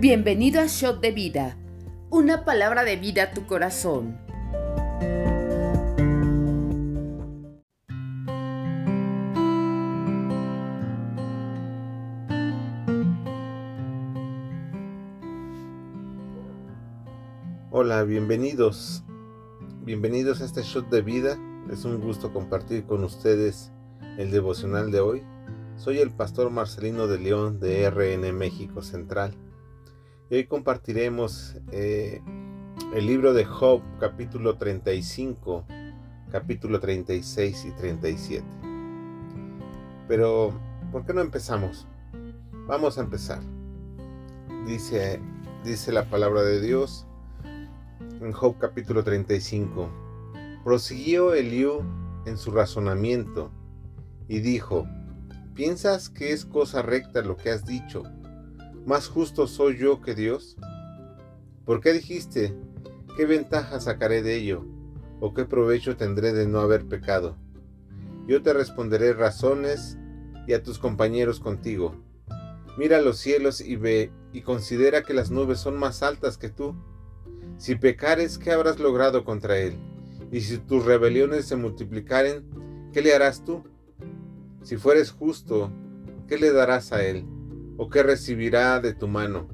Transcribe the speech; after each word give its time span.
Bienvenido 0.00 0.62
a 0.62 0.66
Shot 0.66 1.02
de 1.02 1.10
Vida, 1.12 1.58
una 2.08 2.46
palabra 2.46 2.84
de 2.84 2.96
vida 2.96 3.24
a 3.24 3.30
tu 3.32 3.44
corazón. 3.44 4.16
Hola, 17.70 18.02
bienvenidos. 18.04 19.04
Bienvenidos 19.82 20.40
a 20.40 20.46
este 20.46 20.62
Shot 20.62 20.88
de 20.88 21.02
Vida. 21.02 21.38
Es 21.70 21.84
un 21.84 22.00
gusto 22.00 22.32
compartir 22.32 22.86
con 22.86 23.04
ustedes 23.04 23.70
el 24.16 24.30
devocional 24.30 24.90
de 24.92 25.00
hoy. 25.00 25.22
Soy 25.76 25.98
el 25.98 26.10
pastor 26.10 26.48
Marcelino 26.48 27.06
de 27.06 27.18
León 27.18 27.60
de 27.60 27.90
RN 27.90 28.32
México 28.32 28.80
Central. 28.80 29.36
Y 30.30 30.36
hoy 30.36 30.46
compartiremos 30.46 31.56
eh, 31.72 32.22
el 32.94 33.04
libro 33.04 33.34
de 33.34 33.44
Job, 33.44 33.82
capítulo 33.98 34.56
35, 34.58 35.64
capítulo 36.30 36.78
36 36.78 37.64
y 37.64 37.72
37. 37.72 38.46
Pero, 40.06 40.52
¿por 40.92 41.04
qué 41.04 41.14
no 41.14 41.20
empezamos? 41.20 41.88
Vamos 42.68 42.96
a 42.96 43.00
empezar. 43.00 43.40
Dice, 44.68 45.20
dice 45.64 45.90
la 45.90 46.08
palabra 46.08 46.42
de 46.42 46.60
Dios 46.60 47.08
en 48.20 48.30
Job 48.30 48.56
capítulo 48.60 49.02
35. 49.02 49.90
Prosiguió 50.62 51.34
Eliú 51.34 51.82
en 52.24 52.38
su 52.38 52.52
razonamiento 52.52 53.50
y 54.28 54.38
dijo, 54.38 54.86
¿piensas 55.56 56.08
que 56.08 56.30
es 56.30 56.44
cosa 56.44 56.82
recta 56.82 57.20
lo 57.22 57.36
que 57.36 57.50
has 57.50 57.66
dicho? 57.66 58.04
¿Más 58.86 59.08
justo 59.08 59.46
soy 59.46 59.76
yo 59.76 60.00
que 60.00 60.14
Dios? 60.14 60.56
¿Por 61.66 61.80
qué 61.80 61.92
dijiste, 61.92 62.56
qué 63.16 63.26
ventaja 63.26 63.78
sacaré 63.78 64.22
de 64.22 64.36
ello? 64.36 64.64
¿O 65.20 65.34
qué 65.34 65.44
provecho 65.44 65.96
tendré 65.96 66.32
de 66.32 66.46
no 66.46 66.60
haber 66.60 66.86
pecado? 66.86 67.36
Yo 68.26 68.42
te 68.42 68.54
responderé 68.54 69.12
razones 69.12 69.98
y 70.46 70.54
a 70.54 70.62
tus 70.62 70.78
compañeros 70.78 71.40
contigo. 71.40 71.94
Mira 72.78 73.02
los 73.02 73.18
cielos 73.18 73.60
y 73.60 73.76
ve 73.76 74.10
y 74.32 74.40
considera 74.40 75.02
que 75.02 75.12
las 75.12 75.30
nubes 75.30 75.58
son 75.60 75.78
más 75.78 76.02
altas 76.02 76.38
que 76.38 76.48
tú. 76.48 76.74
Si 77.58 77.74
pecares, 77.74 78.38
¿qué 78.38 78.50
habrás 78.50 78.78
logrado 78.78 79.24
contra 79.24 79.58
él? 79.58 79.78
Y 80.32 80.40
si 80.40 80.56
tus 80.56 80.86
rebeliones 80.86 81.44
se 81.44 81.56
multiplicaren, 81.56 82.90
¿qué 82.92 83.02
le 83.02 83.14
harás 83.14 83.44
tú? 83.44 83.62
Si 84.62 84.78
fueres 84.78 85.10
justo, 85.10 85.70
¿qué 86.26 86.38
le 86.38 86.50
darás 86.52 86.92
a 86.92 87.04
él? 87.04 87.26
O 87.82 87.88
qué 87.88 88.02
recibirá 88.02 88.78
de 88.78 88.92
tu 88.92 89.08
mano? 89.08 89.48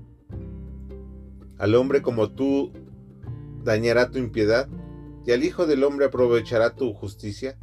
Al 1.58 1.76
hombre 1.76 2.02
como 2.02 2.32
tú 2.32 2.72
dañará 3.62 4.10
tu 4.10 4.18
impiedad, 4.18 4.68
y 5.24 5.30
al 5.30 5.44
Hijo 5.44 5.64
del 5.64 5.84
Hombre 5.84 6.06
aprovechará 6.06 6.74
tu 6.74 6.92
justicia. 6.92 7.56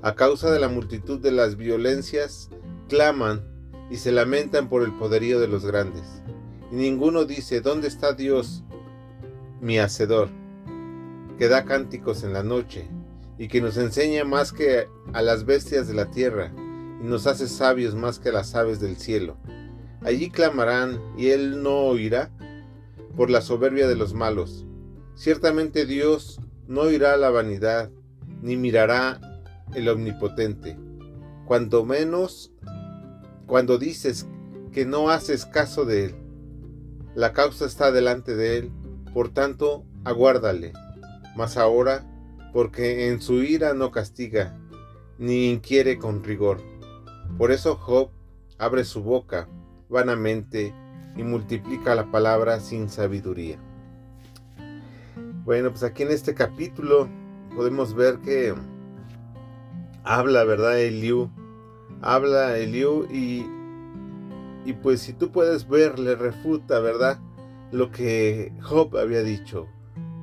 A 0.00 0.14
causa 0.14 0.50
de 0.50 0.60
la 0.60 0.68
multitud 0.68 1.20
de 1.20 1.30
las 1.30 1.58
violencias, 1.58 2.48
claman 2.88 3.44
y 3.90 3.96
se 3.96 4.12
lamentan 4.12 4.70
por 4.70 4.82
el 4.82 4.96
poderío 4.96 5.38
de 5.40 5.48
los 5.48 5.66
grandes. 5.66 6.22
Y 6.72 6.76
ninguno 6.76 7.26
dice, 7.26 7.60
¿dónde 7.60 7.88
está 7.88 8.14
Dios, 8.14 8.64
mi 9.60 9.78
Hacedor, 9.78 10.30
que 11.36 11.48
da 11.48 11.66
cánticos 11.66 12.24
en 12.24 12.32
la 12.32 12.42
noche, 12.42 12.88
y 13.36 13.48
que 13.48 13.60
nos 13.60 13.76
enseña 13.76 14.24
más 14.24 14.52
que 14.54 14.88
a 15.12 15.20
las 15.20 15.44
bestias 15.44 15.86
de 15.86 15.92
la 15.92 16.10
tierra, 16.10 16.50
y 17.02 17.04
nos 17.04 17.26
hace 17.26 17.46
sabios 17.46 17.94
más 17.94 18.18
que 18.18 18.32
las 18.32 18.54
aves 18.54 18.80
del 18.80 18.96
cielo. 18.96 19.36
Allí 20.02 20.30
clamarán, 20.30 21.00
y 21.18 21.28
él 21.28 21.62
no 21.62 21.76
oirá 21.80 22.30
por 23.16 23.28
la 23.28 23.42
soberbia 23.42 23.86
de 23.86 23.96
los 23.96 24.14
malos. 24.14 24.66
Ciertamente 25.14 25.84
Dios 25.84 26.40
no 26.66 26.82
oirá 26.82 27.16
la 27.18 27.28
vanidad, 27.28 27.90
ni 28.40 28.56
mirará 28.56 29.20
el 29.74 29.88
omnipotente. 29.88 30.78
Cuando 31.44 31.84
menos, 31.84 32.52
cuando 33.46 33.76
dices 33.76 34.26
que 34.72 34.86
no 34.86 35.10
haces 35.10 35.44
caso 35.44 35.84
de 35.84 36.06
él, 36.06 36.14
la 37.14 37.32
causa 37.34 37.66
está 37.66 37.92
delante 37.92 38.34
de 38.36 38.56
él, 38.56 38.72
por 39.12 39.34
tanto, 39.34 39.84
aguárdale. 40.04 40.72
Mas 41.36 41.56
ahora, 41.56 42.06
porque 42.54 43.08
en 43.08 43.20
su 43.20 43.42
ira 43.42 43.74
no 43.74 43.90
castiga, 43.90 44.56
ni 45.18 45.50
inquiere 45.50 45.98
con 45.98 46.24
rigor. 46.24 46.62
Por 47.36 47.50
eso 47.52 47.76
Job 47.76 48.10
abre 48.58 48.84
su 48.84 49.02
boca 49.02 49.48
vanamente 49.90 50.72
y 51.16 51.22
multiplica 51.22 51.94
la 51.94 52.10
palabra 52.10 52.60
sin 52.60 52.88
sabiduría. 52.88 53.58
Bueno, 55.44 55.70
pues 55.70 55.82
aquí 55.82 56.04
en 56.04 56.12
este 56.12 56.34
capítulo 56.34 57.08
podemos 57.54 57.94
ver 57.94 58.18
que 58.18 58.54
habla, 60.04 60.44
¿verdad? 60.44 60.78
Eliú. 60.78 61.30
Habla 62.02 62.56
Eliú 62.56 63.06
y, 63.10 63.44
y 64.64 64.72
pues 64.74 65.00
si 65.00 65.12
tú 65.12 65.32
puedes 65.32 65.68
ver, 65.68 65.98
le 65.98 66.14
refuta, 66.14 66.80
¿verdad? 66.80 67.18
Lo 67.72 67.90
que 67.90 68.52
Job 68.62 68.96
había 68.96 69.22
dicho, 69.22 69.66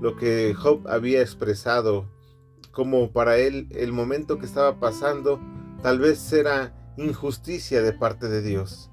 lo 0.02 0.16
que 0.16 0.54
Job 0.54 0.88
había 0.88 1.22
expresado, 1.22 2.10
como 2.72 3.12
para 3.12 3.38
él 3.38 3.68
el 3.72 3.92
momento 3.92 4.38
que 4.38 4.46
estaba 4.46 4.80
pasando 4.80 5.40
tal 5.82 6.00
vez 6.00 6.32
era 6.34 6.74
injusticia 6.98 7.82
de 7.82 7.94
parte 7.94 8.28
de 8.28 8.42
Dios. 8.42 8.92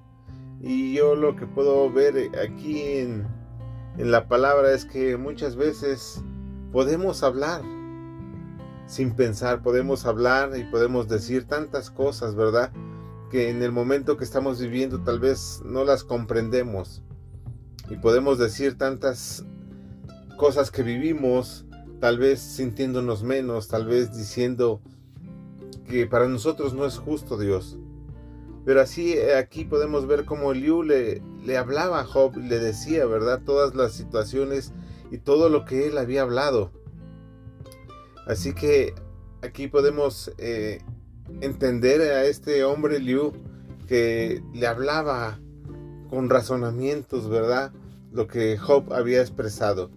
Y 0.66 0.94
yo 0.94 1.14
lo 1.14 1.36
que 1.36 1.46
puedo 1.46 1.92
ver 1.92 2.30
aquí 2.42 2.80
en, 2.80 3.26
la 3.98 4.28
palabra 4.28 4.72
es 4.72 4.86
que 4.86 5.18
muchas 5.18 5.56
veces 5.56 6.22
podemos 6.72 7.22
hablar 7.22 7.60
sin 8.86 9.14
pensar, 9.14 9.62
podemos 9.62 10.06
hablar 10.06 10.56
y 10.56 10.64
podemos 10.64 11.06
decir 11.06 11.44
tantas 11.44 11.90
cosas, 11.90 12.34
¿verdad? 12.34 12.72
Que 13.30 13.50
en 13.50 13.62
el 13.62 13.72
momento 13.72 14.16
que 14.16 14.24
estamos 14.24 14.58
viviendo 14.58 15.02
tal 15.02 15.20
vez 15.20 15.60
no 15.66 15.84
las 15.84 16.02
comprendemos. 16.02 17.02
Y 17.90 17.96
podemos 17.96 18.38
decir 18.38 18.78
tantas 18.78 19.44
cosas 20.38 20.70
que 20.70 20.82
vivimos, 20.82 21.66
tal 22.00 22.18
vez 22.18 22.40
sintiéndonos 22.40 23.22
menos, 23.22 23.68
tal 23.68 23.86
vez 23.86 24.16
diciendo 24.16 24.80
que 25.86 26.06
para 26.06 26.26
nosotros 26.26 26.72
no 26.72 26.86
es 26.86 26.96
justo 26.96 27.36
Dios. 27.36 27.78
Pero 28.64 28.80
así 28.80 29.12
eh, 29.12 29.36
aquí 29.36 29.64
podemos 29.64 30.06
ver 30.06 30.24
cómo 30.24 30.52
Liu 30.52 30.82
le, 30.82 31.22
le 31.44 31.56
hablaba 31.56 32.00
a 32.00 32.04
Job, 32.04 32.36
le 32.36 32.58
decía, 32.58 33.04
¿verdad? 33.06 33.42
Todas 33.44 33.74
las 33.74 33.92
situaciones 33.92 34.72
y 35.10 35.18
todo 35.18 35.48
lo 35.48 35.64
que 35.64 35.86
él 35.86 35.98
había 35.98 36.22
hablado. 36.22 36.72
Así 38.26 38.54
que 38.54 38.94
aquí 39.42 39.68
podemos 39.68 40.32
eh, 40.38 40.80
entender 41.40 42.00
a 42.00 42.24
este 42.24 42.64
hombre 42.64 42.98
Liu 42.98 43.32
que 43.86 44.42
le 44.54 44.66
hablaba 44.66 45.38
con 46.08 46.30
razonamientos, 46.30 47.28
¿verdad? 47.28 47.72
Lo 48.12 48.26
que 48.26 48.56
Job 48.56 48.92
había 48.94 49.20
expresado. 49.20 49.90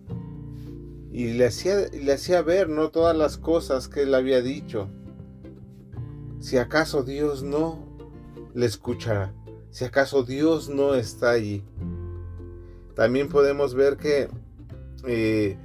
Y 1.12 1.34
le 1.34 1.46
hacía, 1.46 1.88
le 1.88 2.12
hacía 2.12 2.42
ver, 2.42 2.68
¿no? 2.68 2.90
Todas 2.90 3.16
las 3.16 3.38
cosas 3.38 3.88
que 3.88 4.04
él 4.04 4.14
había 4.14 4.42
dicho. 4.42 4.90
Si 6.40 6.58
acaso 6.58 7.04
Dios 7.04 7.44
no 7.44 7.87
le 8.58 8.66
escuchará, 8.66 9.36
si 9.70 9.86
acaso 9.86 10.24
Dios 10.24 10.68
no 10.68 10.96
está 10.96 11.30
allí. 11.30 11.64
También 12.96 13.30
podemos 13.30 13.76
ver 13.76 13.98
que 13.98 14.30
eh, 15.06 15.56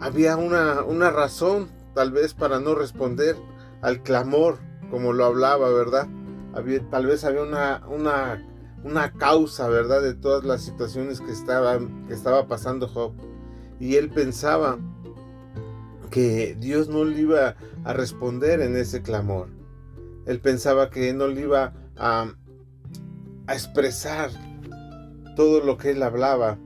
había 0.00 0.38
una, 0.38 0.82
una 0.82 1.10
razón 1.10 1.68
tal 1.94 2.10
vez 2.10 2.32
para 2.32 2.58
no 2.58 2.74
responder 2.74 3.36
al 3.82 4.02
clamor 4.02 4.60
como 4.90 5.12
lo 5.12 5.26
hablaba, 5.26 5.68
¿verdad? 5.68 6.08
Tal 6.90 7.04
vez 7.04 7.22
había 7.22 7.42
una, 7.42 7.82
una, 7.86 8.42
una, 8.82 9.12
causa, 9.12 9.68
¿verdad? 9.68 10.00
De 10.00 10.14
todas 10.14 10.42
las 10.42 10.62
situaciones 10.62 11.20
que, 11.20 11.32
estaban, 11.32 12.06
que 12.06 12.14
estaba 12.14 12.48
pasando 12.48 12.88
Job. 12.88 13.12
Y 13.78 13.96
él 13.96 14.08
pensaba 14.08 14.78
que 16.10 16.56
Dios 16.58 16.88
no 16.88 17.04
le 17.04 17.20
iba 17.20 17.56
a 17.84 17.92
responder 17.92 18.62
en 18.62 18.74
ese 18.74 19.02
clamor. 19.02 19.48
Él 20.26 20.40
pensaba 20.40 20.90
que 20.90 21.12
no 21.12 21.26
le 21.28 21.42
iba 21.42 21.74
a, 21.96 22.32
expresar 23.48 24.30
todo 25.36 25.60
lo 25.60 25.76
que 25.76 25.90
él 25.90 26.02
hablaba. 26.02 26.58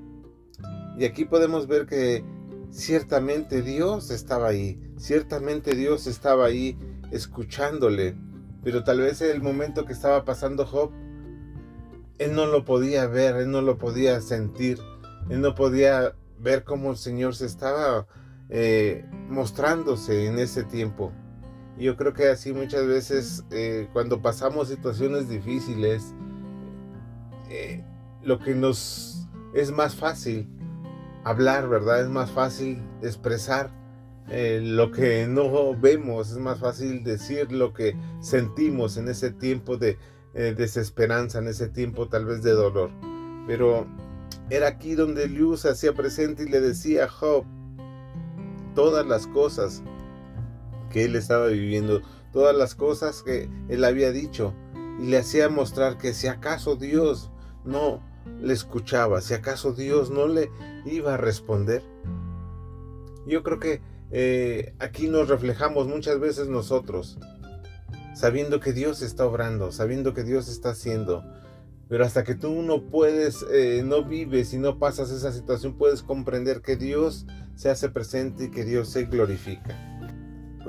Y 0.96 1.04
aquí 1.04 1.24
podemos 1.24 1.66
ver 1.66 1.86
que 1.86 2.24
ciertamente 2.70 3.62
Dios 3.62 4.10
estaba 4.10 4.48
ahí, 4.48 4.80
ciertamente 4.96 5.74
Dios 5.74 6.06
estaba 6.06 6.46
ahí 6.46 6.78
escuchándole, 7.10 8.16
pero 8.62 8.84
tal 8.84 9.00
vez 9.00 9.20
el 9.22 9.42
momento 9.42 9.84
que 9.84 9.92
estaba 9.92 10.24
pasando 10.24 10.66
Job, 10.66 10.92
él 12.18 12.34
no 12.34 12.46
lo 12.46 12.64
podía 12.64 13.06
ver, 13.06 13.36
él 13.36 13.50
no 13.50 13.60
lo 13.62 13.78
podía 13.78 14.20
sentir, 14.20 14.78
él 15.30 15.40
no 15.40 15.54
podía 15.54 16.14
ver 16.38 16.64
cómo 16.64 16.90
el 16.90 16.96
Señor 16.96 17.34
se 17.34 17.46
estaba 17.46 18.06
eh, 18.50 19.04
mostrándose 19.28 20.26
en 20.26 20.38
ese 20.38 20.64
tiempo 20.64 21.12
yo 21.84 21.96
creo 21.96 22.12
que 22.12 22.28
así 22.28 22.52
muchas 22.52 22.86
veces 22.86 23.44
eh, 23.50 23.88
cuando 23.92 24.20
pasamos 24.20 24.68
situaciones 24.68 25.28
difíciles, 25.28 26.14
eh, 27.50 27.84
lo 28.22 28.38
que 28.40 28.54
nos 28.54 29.28
es 29.54 29.70
más 29.70 29.94
fácil 29.94 30.48
hablar, 31.24 31.68
¿verdad? 31.68 32.02
Es 32.02 32.08
más 32.08 32.30
fácil 32.30 32.82
expresar 33.02 33.70
eh, 34.28 34.60
lo 34.62 34.90
que 34.90 35.26
no 35.28 35.76
vemos, 35.78 36.32
es 36.32 36.38
más 36.38 36.58
fácil 36.58 37.04
decir 37.04 37.52
lo 37.52 37.72
que 37.72 37.96
sentimos 38.20 38.96
en 38.96 39.08
ese 39.08 39.30
tiempo 39.30 39.76
de 39.76 39.98
desesperanza, 40.34 41.40
en 41.40 41.48
ese 41.48 41.68
tiempo 41.68 42.08
tal 42.08 42.24
vez 42.24 42.44
de 42.44 42.52
dolor. 42.52 42.90
Pero 43.48 43.86
era 44.50 44.68
aquí 44.68 44.94
donde 44.94 45.26
Liu 45.26 45.56
se 45.56 45.70
hacía 45.70 45.94
presente 45.94 46.44
y 46.44 46.48
le 46.48 46.60
decía 46.60 47.04
a 47.04 47.08
Job 47.08 47.44
todas 48.76 49.04
las 49.04 49.26
cosas 49.26 49.82
que 50.90 51.04
él 51.04 51.16
estaba 51.16 51.46
viviendo, 51.46 52.02
todas 52.32 52.56
las 52.56 52.74
cosas 52.74 53.22
que 53.22 53.48
él 53.68 53.84
había 53.84 54.12
dicho 54.12 54.54
y 54.98 55.06
le 55.06 55.18
hacía 55.18 55.48
mostrar 55.48 55.98
que 55.98 56.12
si 56.12 56.26
acaso 56.26 56.76
Dios 56.76 57.30
no 57.64 58.02
le 58.40 58.52
escuchaba, 58.52 59.20
si 59.20 59.34
acaso 59.34 59.72
Dios 59.72 60.10
no 60.10 60.26
le 60.26 60.50
iba 60.84 61.14
a 61.14 61.16
responder. 61.16 61.82
Yo 63.26 63.42
creo 63.42 63.58
que 63.58 63.80
eh, 64.10 64.74
aquí 64.78 65.08
nos 65.08 65.28
reflejamos 65.28 65.86
muchas 65.86 66.18
veces 66.18 66.48
nosotros, 66.48 67.18
sabiendo 68.14 68.60
que 68.60 68.72
Dios 68.72 69.02
está 69.02 69.26
obrando, 69.26 69.70
sabiendo 69.70 70.14
que 70.14 70.24
Dios 70.24 70.48
está 70.48 70.70
haciendo. 70.70 71.24
Pero 71.88 72.04
hasta 72.04 72.22
que 72.22 72.34
tú 72.34 72.62
no 72.62 72.82
puedes, 72.82 73.44
eh, 73.50 73.82
no 73.84 74.04
vives 74.04 74.52
y 74.52 74.58
no 74.58 74.78
pasas 74.78 75.10
esa 75.10 75.32
situación, 75.32 75.78
puedes 75.78 76.02
comprender 76.02 76.60
que 76.60 76.76
Dios 76.76 77.26
se 77.54 77.70
hace 77.70 77.88
presente 77.88 78.44
y 78.44 78.50
que 78.50 78.64
Dios 78.64 78.88
se 78.90 79.04
glorifica. 79.04 79.87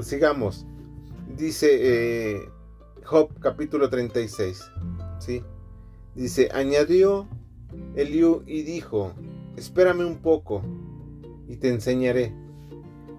Sigamos. 0.01 0.65
Dice 1.35 1.69
eh, 1.71 2.49
Job 3.03 3.29
capítulo 3.39 3.89
36. 3.89 4.71
¿sí? 5.19 5.43
Dice, 6.15 6.49
añadió 6.53 7.27
Eliú 7.95 8.43
y 8.45 8.63
dijo, 8.63 9.13
espérame 9.55 10.05
un 10.05 10.21
poco 10.21 10.63
y 11.47 11.57
te 11.57 11.69
enseñaré, 11.69 12.33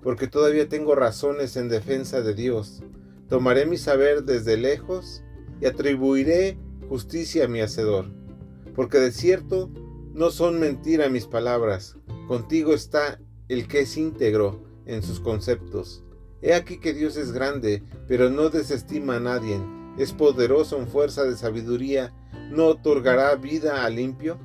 porque 0.03 0.27
todavía 0.27 0.69
tengo 0.69 0.95
razones 0.95 1.57
en 1.57 1.69
defensa 1.69 2.21
de 2.21 2.35
Dios. 2.35 2.83
Tomaré 3.29 3.67
mi 3.67 3.77
saber 3.77 4.25
desde 4.25 4.57
lejos 4.57 5.23
y 5.61 5.67
atribuiré 5.67 6.59
justicia 6.89 7.45
a 7.45 7.49
mi 7.49 7.61
hacedor, 7.61 8.07
porque 8.75 8.99
de 8.99 9.13
cierto 9.13 9.71
no 10.13 10.31
son 10.31 10.59
mentira 10.59 11.09
mis 11.09 11.27
palabras, 11.27 11.97
contigo 12.27 12.75
está 12.75 13.21
el 13.49 13.69
que 13.69 13.81
es 13.81 13.97
íntegro 13.97 14.63
en 14.87 15.03
sus 15.03 15.21
conceptos. 15.21 16.05
He 16.43 16.55
aquí 16.55 16.79
que 16.79 16.95
Dios 16.95 17.17
es 17.17 17.33
grande, 17.33 17.83
pero 18.09 18.31
no 18.31 18.49
desestima 18.49 19.17
a 19.17 19.21
nadie, 19.21 19.61
es 19.99 20.13
poderoso 20.13 20.79
en 20.79 20.89
fuerza 20.89 21.25
de 21.25 21.37
sabiduría, 21.37 22.15
no 22.51 22.67
otorgará 22.67 23.35
vida 23.37 23.85
al 23.85 23.97
limpio, 23.97 24.39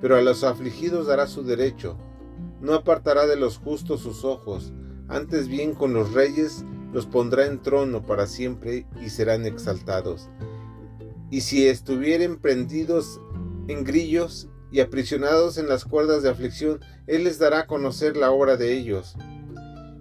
pero 0.00 0.16
a 0.16 0.22
los 0.22 0.42
afligidos 0.42 1.06
dará 1.06 1.26
su 1.26 1.44
derecho, 1.44 1.96
no 2.60 2.74
apartará 2.74 3.26
de 3.26 3.36
los 3.36 3.58
justos 3.58 4.00
sus 4.00 4.24
ojos, 4.24 4.72
antes 5.08 5.48
bien 5.48 5.74
con 5.74 5.92
los 5.92 6.12
reyes 6.12 6.64
los 6.92 7.06
pondrá 7.06 7.46
en 7.46 7.62
trono 7.62 8.02
para 8.02 8.26
siempre 8.26 8.86
y 9.00 9.10
serán 9.10 9.46
exaltados. 9.46 10.28
Y 11.30 11.42
si 11.42 11.68
estuvieren 11.68 12.38
prendidos 12.38 13.20
en 13.68 13.84
grillos 13.84 14.48
y 14.72 14.80
aprisionados 14.80 15.58
en 15.58 15.68
las 15.68 15.84
cuerdas 15.84 16.22
de 16.22 16.30
aflicción, 16.30 16.80
Él 17.06 17.24
les 17.24 17.38
dará 17.38 17.60
a 17.60 17.66
conocer 17.66 18.16
la 18.16 18.32
obra 18.32 18.56
de 18.56 18.72
ellos. 18.76 19.16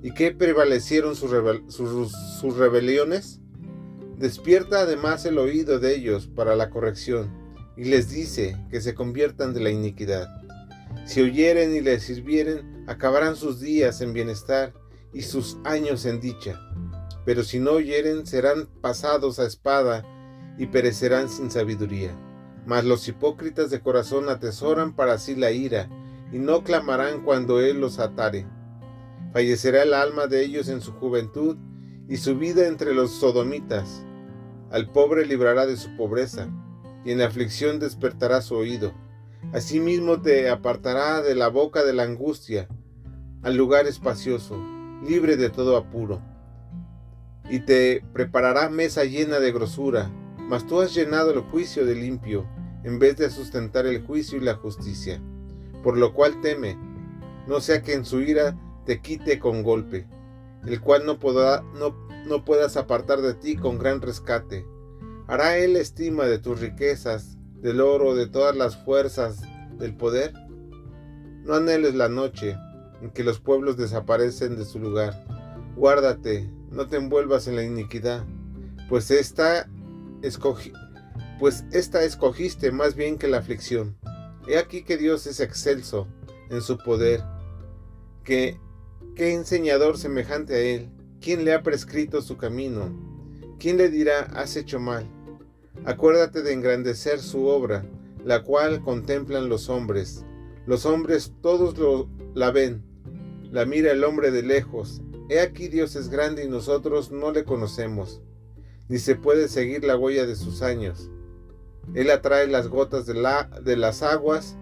¿Y 0.02 0.14
qué 0.14 0.32
prevalecieron 0.32 1.16
sus, 1.16 1.32
sus 2.40 2.58
rebeliones? 2.58 3.42
Despierta 4.18 4.82
además 4.82 5.26
el 5.26 5.38
oído 5.38 5.80
de 5.80 5.96
ellos 5.96 6.28
para 6.28 6.56
la 6.56 6.70
corrección, 6.70 7.30
y 7.76 7.86
les 7.86 8.10
dice 8.10 8.58
que 8.70 8.82
se 8.82 8.94
conviertan 8.94 9.54
de 9.54 9.62
la 9.62 9.70
iniquidad. 9.70 10.28
Si 11.06 11.22
oyeren 11.22 11.76
y 11.76 11.82
les 11.82 12.04
sirvieren, 12.04 12.86
acabarán 12.88 13.36
sus 13.36 13.60
días 13.60 14.02
en 14.02 14.14
bienestar 14.14 14.74
y 15.14 15.22
sus 15.22 15.58
años 15.64 16.06
en 16.06 16.20
dicha. 16.20 16.60
Pero 17.26 17.44
si 17.44 17.60
no 17.60 17.72
oyeren, 17.72 18.26
serán 18.26 18.68
pasados 18.82 19.40
a 19.40 19.46
espada 19.46 20.04
y 20.58 20.68
perecerán 20.68 21.30
sin 21.30 21.52
sabiduría. 21.52 22.12
Mas 22.66 22.86
los 22.86 23.08
hipócritas 23.08 23.70
de 23.70 23.80
corazón 23.82 24.30
atesoran 24.30 24.96
para 24.96 25.18
sí 25.18 25.36
la 25.36 25.52
ira, 25.52 25.90
y 26.32 26.40
no 26.40 26.64
clamarán 26.64 27.24
cuando 27.24 27.60
Él 27.60 27.80
los 27.82 28.00
atare. 28.00 28.46
Fallecerá 29.34 29.84
el 29.84 29.94
alma 29.94 30.28
de 30.28 30.44
ellos 30.44 30.70
en 30.70 30.82
su 30.82 30.92
juventud, 30.94 31.58
y 32.08 32.18
su 32.18 32.38
vida 32.38 32.68
entre 32.68 32.96
los 32.96 33.12
sodomitas. 33.12 34.04
Al 34.72 34.90
pobre 34.90 35.26
librará 35.26 35.68
de 35.68 35.78
su 35.78 35.96
pobreza, 35.96 36.50
y 37.06 37.12
en 37.12 37.20
la 37.20 37.28
aflicción 37.28 37.80
despertará 37.80 38.42
su 38.42 38.56
oído. 38.56 38.94
Asimismo 39.54 40.22
te 40.22 40.50
apartará 40.50 41.22
de 41.22 41.36
la 41.36 41.48
boca 41.50 41.84
de 41.84 41.94
la 41.94 42.04
angustia, 42.04 42.68
al 43.44 43.56
lugar 43.56 43.86
espacioso, 43.88 44.58
libre 45.08 45.38
de 45.38 45.50
todo 45.50 45.78
apuro. 45.78 46.22
Y 47.50 47.60
te 47.60 48.04
preparará 48.14 48.70
mesa 48.70 49.06
llena 49.06 49.40
de 49.40 49.52
grosura, 49.52 50.12
mas 50.38 50.66
tú 50.66 50.82
has 50.82 50.94
llenado 50.94 51.32
el 51.32 51.42
juicio 51.42 51.86
de 51.86 51.96
limpio, 51.96 52.48
en 52.84 52.98
vez 52.98 53.18
de 53.18 53.30
sustentar 53.30 53.86
el 53.86 54.04
juicio 54.04 54.40
y 54.40 54.42
la 54.42 54.56
justicia. 54.56 55.22
Por 55.84 55.98
lo 55.98 56.14
cual 56.14 56.42
teme, 56.42 56.78
no 57.48 57.62
sea 57.62 57.82
que 57.82 57.94
en 57.94 58.06
su 58.06 58.22
ira 58.22 58.58
te 58.90 59.02
quite 59.02 59.38
con 59.38 59.62
golpe, 59.62 60.08
el 60.66 60.82
cual 60.82 61.06
no, 61.06 61.20
puedas 61.20 62.76
apartar 62.76 63.22
de 63.22 63.36
ti 63.36 63.56
con 63.56 63.78
gran 63.78 64.02
rescate. 64.02 64.66
¿Hará 65.28 65.58
él 65.58 65.76
estima 65.76 66.26
de 66.26 66.40
tus 66.40 66.60
riquezas, 66.60 67.38
del 67.62 67.82
oro, 67.82 68.16
de 68.16 68.26
todas 68.26 68.56
las 68.56 68.84
fuerzas 68.84 69.42
del 69.78 69.96
poder? 69.96 70.34
No 71.44 71.54
anheles 71.54 71.94
la 71.94 72.10
noche 72.10 72.58
en 73.00 73.12
que 73.12 73.24
los 73.24 73.40
pueblos 73.40 73.78
desaparecen 73.78 74.56
de 74.56 74.66
su 74.66 74.80
lugar. 74.80 75.24
Guárdate, 75.76 76.52
no 76.72 76.88
te 76.88 76.98
envuelvas 76.98 77.48
en 77.48 77.58
la 77.58 77.64
iniquidad, 77.64 78.26
pues 78.90 79.12
esta, 79.12 79.70
pues 81.40 81.64
esta 81.72 82.02
escogiste 82.02 82.72
más 82.72 82.96
bien 82.96 83.20
que 83.20 83.28
la 83.28 83.38
aflicción. 83.38 83.96
He 84.48 84.58
aquí 84.58 84.82
que 84.82 84.98
Dios 84.98 85.28
es 85.28 85.42
excelso 85.42 86.08
en 86.50 86.64
su 86.64 86.80
poder, 86.80 87.22
que 88.24 88.60
qué 89.20 89.34
enseñador 89.34 89.98
semejante 89.98 90.56
a 90.56 90.60
él, 90.60 90.90
¿Quién 91.20 91.44
le 91.44 91.54
ha 91.54 91.62
prescrito 91.62 92.22
su 92.22 92.38
camino? 92.38 92.90
¿Quién 93.60 93.76
le 93.76 93.90
dirá, 93.90 94.22
has 94.34 94.56
hecho 94.56 94.80
mal? 94.80 95.06
Acuérdate 95.84 96.42
de 96.42 96.54
engrandecer 96.54 97.20
su 97.20 97.48
obra, 97.48 97.84
la 98.24 98.44
cual 98.44 98.82
contemplan 98.82 99.50
los 99.50 99.68
hombres. 99.68 100.24
Los 100.66 100.86
hombres 100.86 101.34
todos 101.42 102.08
la 102.34 102.52
ven, 102.52 102.82
la 103.52 103.66
mira 103.66 103.92
el 103.92 104.06
hombre 104.06 104.32
de 104.32 104.42
lejos. 104.42 105.02
He 105.28 105.42
aquí 105.42 105.68
Dios 105.68 105.98
es 105.98 106.08
grande 106.08 106.46
y 106.46 106.48
nosotros 106.48 107.12
no 107.12 107.34
le 107.34 107.44
conocemos, 107.44 108.22
ni 108.88 109.00
se 109.00 109.16
puede 109.16 109.50
seguir 109.50 109.84
la 109.84 109.98
huella 109.98 110.26
de 110.26 110.38
sus 110.38 110.62
años. 110.62 111.12
Él 111.94 112.10
atrae 112.10 112.48
las 112.48 112.70
gotas 112.70 113.06
de 113.06 113.76
las 113.76 114.02
aguas 114.02 114.56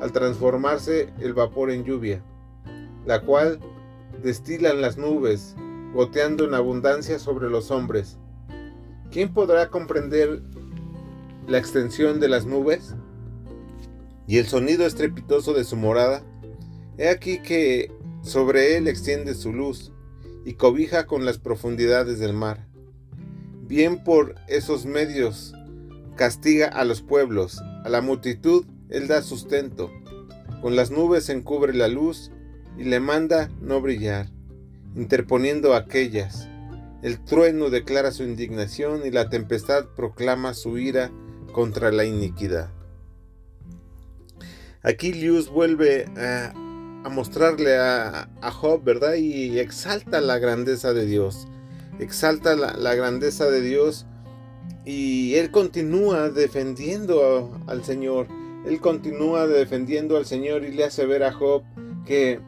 al 0.00 0.12
transformarse 0.12 1.12
el 1.18 1.34
vapor 1.34 1.72
en 1.72 1.82
lluvia, 1.82 2.24
la 3.06 3.20
cual 3.20 3.58
destilan 4.24 4.80
las 4.80 4.96
nubes 4.96 5.54
goteando 5.92 6.46
en 6.46 6.54
abundancia 6.54 7.18
sobre 7.18 7.50
los 7.50 7.70
hombres. 7.70 8.16
¿Quién 9.12 9.32
podrá 9.32 9.68
comprender 9.68 10.42
la 11.46 11.58
extensión 11.58 12.18
de 12.20 12.28
las 12.28 12.46
nubes? 12.46 12.94
Y 14.26 14.38
el 14.38 14.46
sonido 14.46 14.86
estrepitoso 14.86 15.52
de 15.52 15.64
su 15.64 15.76
morada. 15.76 16.24
He 16.96 17.10
aquí 17.10 17.40
que 17.40 17.92
sobre 18.22 18.78
él 18.78 18.88
extiende 18.88 19.34
su 19.34 19.52
luz 19.52 19.92
y 20.46 20.54
cobija 20.54 21.06
con 21.06 21.26
las 21.26 21.38
profundidades 21.38 22.18
del 22.18 22.32
mar. 22.32 22.66
Bien 23.66 24.02
por 24.02 24.36
esos 24.48 24.86
medios 24.86 25.52
castiga 26.16 26.68
a 26.68 26.84
los 26.84 27.02
pueblos, 27.02 27.60
a 27.84 27.88
la 27.90 28.00
multitud 28.00 28.64
él 28.88 29.06
da 29.06 29.20
sustento. 29.20 29.90
Con 30.62 30.76
las 30.76 30.90
nubes 30.90 31.28
encubre 31.28 31.74
la 31.74 31.88
luz 31.88 32.30
y 32.78 32.84
le 32.84 33.00
manda 33.00 33.50
no 33.60 33.80
brillar 33.80 34.28
interponiendo 34.96 35.74
aquellas. 35.74 36.48
El 37.02 37.22
trueno 37.22 37.68
declara 37.68 38.12
su 38.12 38.22
indignación 38.22 39.02
y 39.04 39.10
la 39.10 39.28
tempestad 39.28 39.86
proclama 39.96 40.54
su 40.54 40.78
ira 40.78 41.10
contra 41.52 41.92
la 41.92 42.04
iniquidad. 42.04 42.70
Aquí 44.82 45.12
Lius 45.12 45.48
vuelve 45.48 46.06
a, 46.16 46.52
mostrarle 47.10 47.76
a, 47.76 48.28
Job, 48.52 48.82
¿verdad? 48.84 49.14
Y 49.14 49.58
exalta 49.58 50.20
la 50.20 50.38
grandeza 50.38 50.92
de 50.92 51.06
Dios. 51.06 51.46
Exalta 51.98 52.54
la, 52.54 52.94
grandeza 52.94 53.50
de 53.50 53.60
Dios 53.60 54.06
y 54.84 55.34
él 55.36 55.50
continúa 55.50 56.30
defendiendo 56.30 57.50
al 57.66 57.84
Señor. 57.84 58.28
Él 58.66 58.80
continúa 58.80 59.46
defendiendo 59.46 60.16
al 60.16 60.24
Señor 60.24 60.64
y 60.64 60.72
le 60.72 60.84
hace 60.84 61.04
ver 61.04 61.22
a 61.22 61.32
Job 61.32 61.62
que 62.06 62.40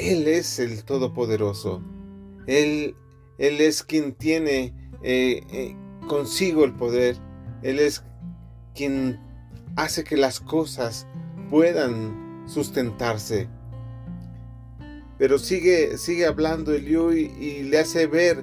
él 0.00 0.26
es 0.28 0.58
el 0.58 0.84
Todopoderoso. 0.84 1.82
Él, 2.46 2.96
él 3.38 3.60
es 3.60 3.82
quien 3.82 4.14
tiene 4.14 4.74
eh, 5.02 5.42
eh, 5.52 5.76
consigo 6.08 6.64
el 6.64 6.74
poder. 6.74 7.16
Él 7.62 7.78
es 7.78 8.02
quien 8.74 9.20
hace 9.76 10.04
que 10.04 10.16
las 10.16 10.40
cosas 10.40 11.06
puedan 11.50 12.44
sustentarse. 12.46 13.48
Pero 15.18 15.38
sigue, 15.38 15.98
sigue 15.98 16.26
hablando 16.26 16.72
Eliú 16.72 17.12
y, 17.12 17.26
y 17.38 17.62
le 17.64 17.78
hace 17.78 18.06
ver 18.06 18.42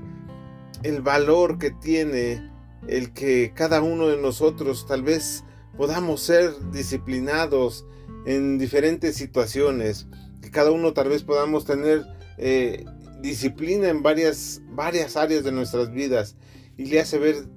el 0.84 1.02
valor 1.02 1.58
que 1.58 1.72
tiene 1.72 2.52
el 2.88 3.14
que 3.14 3.52
cada 3.56 3.82
uno 3.82 4.08
de 4.08 4.18
nosotros 4.18 4.86
tal 4.88 5.02
vez 5.02 5.44
podamos 5.76 6.22
ser 6.22 6.54
disciplinados 6.72 7.86
en 8.26 8.58
diferentes 8.58 9.16
situaciones, 9.16 10.08
cada 10.50 10.72
uno 10.72 10.94
tal 10.94 11.10
vez 11.10 11.24
podamos 11.24 11.66
tener 11.66 12.06
eh, 12.38 12.86
disciplina 13.22 13.90
en 13.90 14.04
varias, 14.04 14.62
varias 14.70 15.18
áreas 15.18 15.44
de 15.44 15.52
nuestras 15.52 15.92
vidas. 15.92 16.36
Y 16.78 16.86
le 16.86 17.00
hace 17.00 17.18
ver, 17.18 17.48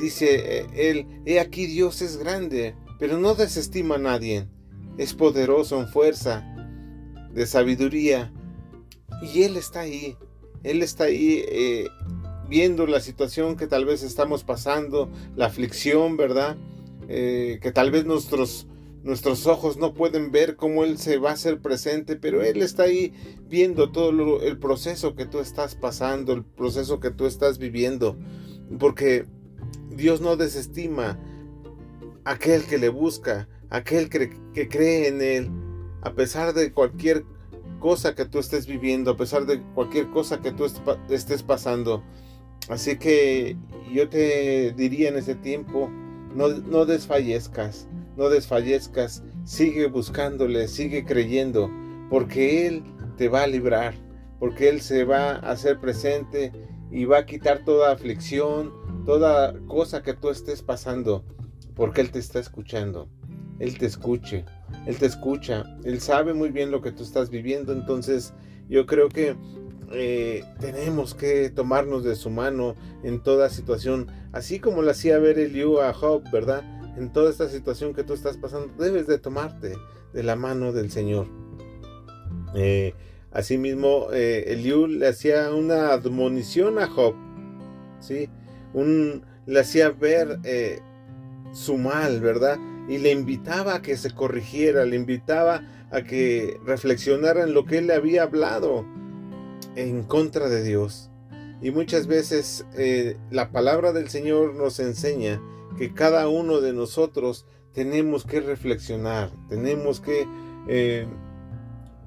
dice 0.00 0.60
eh, 0.60 0.66
él, 0.74 1.06
he 1.24 1.40
aquí 1.40 1.66
Dios 1.66 2.02
es 2.02 2.16
grande, 2.16 2.74
pero 2.98 3.18
no 3.18 3.34
desestima 3.34 3.96
a 3.96 3.98
nadie. 3.98 4.48
Es 4.98 5.14
poderoso 5.14 5.80
en 5.80 5.88
fuerza, 5.88 6.44
de 7.32 7.46
sabiduría. 7.46 8.32
Y 9.22 9.42
Él 9.42 9.56
está 9.56 9.80
ahí. 9.80 10.16
Él 10.62 10.82
está 10.82 11.04
ahí 11.04 11.44
eh, 11.48 11.86
viendo 12.48 12.86
la 12.86 13.00
situación 13.00 13.56
que 13.56 13.66
tal 13.66 13.84
vez 13.84 14.02
estamos 14.02 14.42
pasando, 14.44 15.10
la 15.34 15.46
aflicción, 15.46 16.16
¿verdad? 16.16 16.56
que 17.08 17.70
tal 17.72 17.92
vez 17.92 18.04
nuestros 18.04 18.66
Nuestros 19.06 19.46
ojos 19.46 19.76
no 19.76 19.94
pueden 19.94 20.32
ver 20.32 20.56
cómo 20.56 20.82
Él 20.82 20.98
se 20.98 21.18
va 21.18 21.30
a 21.30 21.34
hacer 21.34 21.60
presente, 21.60 22.16
pero 22.16 22.42
Él 22.42 22.60
está 22.60 22.82
ahí 22.82 23.12
viendo 23.48 23.92
todo 23.92 24.40
el 24.42 24.58
proceso 24.58 25.14
que 25.14 25.26
tú 25.26 25.38
estás 25.38 25.76
pasando, 25.76 26.32
el 26.32 26.44
proceso 26.44 26.98
que 26.98 27.12
tú 27.12 27.24
estás 27.24 27.58
viviendo. 27.58 28.18
Porque 28.80 29.24
Dios 29.90 30.20
no 30.20 30.36
desestima 30.36 31.20
aquel 32.24 32.64
que 32.64 32.78
le 32.78 32.88
busca, 32.88 33.48
aquel 33.70 34.10
que, 34.10 34.36
que 34.52 34.68
cree 34.68 35.06
en 35.06 35.22
Él, 35.22 35.50
a 36.02 36.12
pesar 36.12 36.52
de 36.52 36.72
cualquier 36.72 37.24
cosa 37.78 38.16
que 38.16 38.24
tú 38.24 38.40
estés 38.40 38.66
viviendo, 38.66 39.12
a 39.12 39.16
pesar 39.16 39.46
de 39.46 39.62
cualquier 39.76 40.10
cosa 40.10 40.40
que 40.40 40.50
tú 40.50 40.66
estés 41.10 41.44
pasando. 41.44 42.02
Así 42.68 42.98
que 42.98 43.56
yo 43.92 44.08
te 44.08 44.72
diría 44.72 45.10
en 45.10 45.16
ese 45.16 45.36
tiempo, 45.36 45.88
no, 46.34 46.48
no 46.48 46.86
desfallezcas, 46.86 47.86
no 48.16 48.28
desfallezcas, 48.28 49.22
sigue 49.44 49.86
buscándole, 49.86 50.68
sigue 50.68 51.04
creyendo, 51.04 51.70
porque 52.10 52.66
Él 52.66 52.82
te 53.16 53.28
va 53.28 53.42
a 53.42 53.46
librar, 53.46 53.94
porque 54.38 54.68
Él 54.68 54.80
se 54.80 55.04
va 55.04 55.32
a 55.32 55.50
hacer 55.50 55.78
presente 55.80 56.52
y 56.90 57.04
va 57.04 57.18
a 57.18 57.26
quitar 57.26 57.64
toda 57.64 57.92
aflicción, 57.92 58.72
toda 59.04 59.54
cosa 59.66 60.02
que 60.02 60.14
tú 60.14 60.30
estés 60.30 60.62
pasando, 60.62 61.24
porque 61.74 62.00
Él 62.00 62.10
te 62.10 62.18
está 62.18 62.40
escuchando. 62.40 63.08
Él 63.58 63.78
te 63.78 63.86
escuche, 63.86 64.44
Él 64.86 64.96
te 64.96 65.06
escucha, 65.06 65.64
Él 65.84 66.00
sabe 66.00 66.34
muy 66.34 66.50
bien 66.50 66.70
lo 66.70 66.82
que 66.82 66.92
tú 66.92 67.02
estás 67.02 67.30
viviendo, 67.30 67.72
entonces 67.72 68.34
yo 68.68 68.84
creo 68.86 69.08
que 69.08 69.36
eh, 69.92 70.44
tenemos 70.60 71.14
que 71.14 71.48
tomarnos 71.50 72.04
de 72.04 72.16
su 72.16 72.28
mano 72.28 72.74
en 73.02 73.22
toda 73.22 73.48
situación, 73.48 74.08
así 74.32 74.58
como 74.58 74.82
lo 74.82 74.90
hacía 74.90 75.18
ver 75.18 75.38
Eliú 75.38 75.80
a 75.80 75.92
Job, 75.92 76.22
¿verdad? 76.30 76.64
En 76.96 77.12
toda 77.12 77.30
esta 77.30 77.48
situación 77.48 77.94
que 77.94 78.04
tú 78.04 78.14
estás 78.14 78.36
pasando, 78.36 78.72
debes 78.78 79.06
de 79.06 79.18
tomarte 79.18 79.74
de 80.12 80.22
la 80.22 80.36
mano 80.36 80.72
del 80.72 80.90
Señor. 80.90 81.28
Eh, 82.54 82.94
asimismo, 83.32 84.08
eh, 84.12 84.44
Eliú 84.48 84.86
le 84.86 85.08
hacía 85.08 85.52
una 85.52 85.92
admonición 85.92 86.78
a 86.78 86.88
Job, 86.88 87.14
¿sí? 88.00 88.28
Un, 88.72 89.24
le 89.46 89.60
hacía 89.60 89.90
ver 89.90 90.38
eh, 90.44 90.80
su 91.52 91.76
mal, 91.76 92.20
¿verdad? 92.20 92.58
Y 92.88 92.98
le 92.98 93.10
invitaba 93.10 93.76
a 93.76 93.82
que 93.82 93.96
se 93.96 94.12
corrigiera, 94.12 94.84
le 94.84 94.96
invitaba 94.96 95.62
a 95.90 96.02
que 96.02 96.58
reflexionara 96.64 97.42
en 97.42 97.54
lo 97.54 97.64
que 97.64 97.78
él 97.78 97.88
le 97.88 97.94
había 97.94 98.22
hablado 98.22 98.84
en 99.76 100.02
contra 100.02 100.48
de 100.48 100.62
Dios. 100.62 101.10
Y 101.62 101.70
muchas 101.70 102.06
veces 102.06 102.66
eh, 102.76 103.16
la 103.30 103.50
palabra 103.50 103.92
del 103.92 104.08
Señor 104.08 104.54
nos 104.54 104.78
enseña 104.80 105.40
que 105.76 105.92
cada 105.92 106.28
uno 106.28 106.60
de 106.60 106.72
nosotros 106.72 107.46
tenemos 107.72 108.24
que 108.24 108.40
reflexionar, 108.40 109.30
tenemos 109.48 110.00
que 110.00 110.26
eh, 110.66 111.06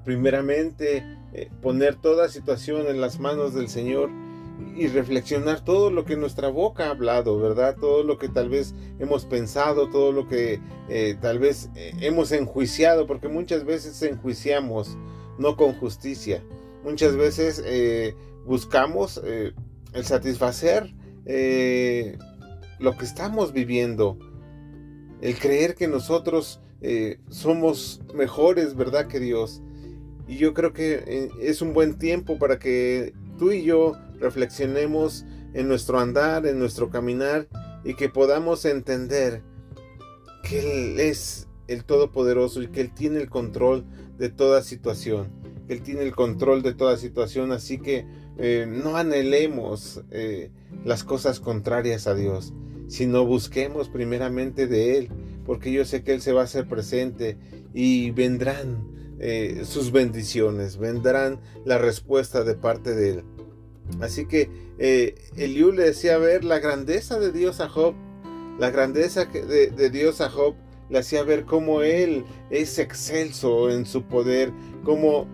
primeramente 0.04 1.04
eh, 1.32 1.48
poner 1.62 1.94
toda 1.94 2.28
situación 2.28 2.88
en 2.88 3.00
las 3.00 3.20
manos 3.20 3.54
del 3.54 3.68
Señor 3.68 4.10
y 4.76 4.88
reflexionar 4.88 5.64
todo 5.64 5.90
lo 5.90 6.04
que 6.04 6.16
nuestra 6.16 6.48
boca 6.48 6.88
ha 6.88 6.90
hablado, 6.90 7.38
¿verdad? 7.38 7.76
Todo 7.78 8.02
lo 8.02 8.18
que 8.18 8.28
tal 8.28 8.48
vez 8.48 8.74
hemos 8.98 9.24
pensado, 9.26 9.88
todo 9.90 10.10
lo 10.10 10.26
que 10.26 10.60
eh, 10.88 11.16
tal 11.20 11.38
vez 11.38 11.70
hemos 11.74 12.32
enjuiciado, 12.32 13.06
porque 13.06 13.28
muchas 13.28 13.64
veces 13.64 14.02
enjuiciamos 14.02 14.98
no 15.38 15.56
con 15.56 15.74
justicia. 15.74 16.42
Muchas 16.82 17.16
veces 17.16 17.62
buscamos 18.44 19.22
el 19.24 20.04
satisfacer 20.04 20.92
lo 22.80 22.96
que 22.96 23.04
estamos 23.04 23.52
viviendo, 23.52 24.18
el 25.20 25.38
creer 25.38 25.74
que 25.74 25.86
nosotros 25.86 26.60
eh, 26.80 27.20
somos 27.28 28.00
mejores, 28.14 28.74
¿verdad? 28.74 29.06
Que 29.06 29.20
Dios. 29.20 29.62
Y 30.26 30.38
yo 30.38 30.54
creo 30.54 30.72
que 30.72 31.04
eh, 31.06 31.28
es 31.40 31.60
un 31.60 31.74
buen 31.74 31.98
tiempo 31.98 32.38
para 32.38 32.58
que 32.58 33.12
tú 33.38 33.52
y 33.52 33.62
yo 33.62 33.92
reflexionemos 34.18 35.26
en 35.52 35.68
nuestro 35.68 35.98
andar, 35.98 36.46
en 36.46 36.58
nuestro 36.58 36.88
caminar 36.88 37.48
y 37.84 37.94
que 37.94 38.08
podamos 38.08 38.64
entender 38.64 39.42
que 40.42 40.60
Él 40.60 41.00
es 41.00 41.48
el 41.68 41.84
Todopoderoso 41.84 42.62
y 42.62 42.68
que 42.68 42.80
Él 42.80 42.94
tiene 42.94 43.18
el 43.18 43.28
control 43.28 43.84
de 44.16 44.30
toda 44.30 44.62
situación. 44.62 45.28
Él 45.68 45.82
tiene 45.82 46.02
el 46.02 46.14
control 46.14 46.62
de 46.62 46.74
toda 46.74 46.96
situación, 46.96 47.52
así 47.52 47.78
que 47.78 48.06
eh, 48.38 48.66
no 48.66 48.96
anhelemos 48.96 50.02
las 50.84 51.04
cosas 51.04 51.40
contrarias 51.40 52.06
a 52.06 52.14
Dios 52.14 52.54
sino 52.90 53.24
busquemos 53.24 53.88
primeramente 53.88 54.66
de 54.66 54.98
Él, 54.98 55.08
porque 55.46 55.70
yo 55.72 55.84
sé 55.84 56.02
que 56.02 56.12
Él 56.12 56.20
se 56.20 56.32
va 56.32 56.40
a 56.40 56.44
hacer 56.44 56.66
presente 56.66 57.38
y 57.72 58.10
vendrán 58.10 59.16
eh, 59.20 59.62
sus 59.64 59.92
bendiciones, 59.92 60.76
vendrán 60.76 61.40
la 61.64 61.78
respuesta 61.78 62.42
de 62.42 62.54
parte 62.54 62.94
de 62.94 63.10
Él. 63.10 63.24
Así 64.00 64.26
que 64.26 64.50
eh, 64.78 65.14
Eliú 65.36 65.70
le 65.70 65.84
decía 65.84 66.18
ver 66.18 66.42
la 66.44 66.58
grandeza 66.58 67.20
de 67.20 67.30
Dios 67.30 67.60
a 67.60 67.68
Job, 67.68 67.94
la 68.58 68.70
grandeza 68.70 69.24
de, 69.24 69.90
Dios 69.90 70.20
a 70.20 70.28
Job 70.28 70.54
le 70.88 70.98
hacía 70.98 71.22
ver 71.22 71.44
cómo 71.44 71.82
Él 71.82 72.24
es 72.50 72.76
excelso 72.80 73.70
en 73.70 73.86
su 73.86 74.02
poder, 74.02 74.52
cómo, 74.82 75.28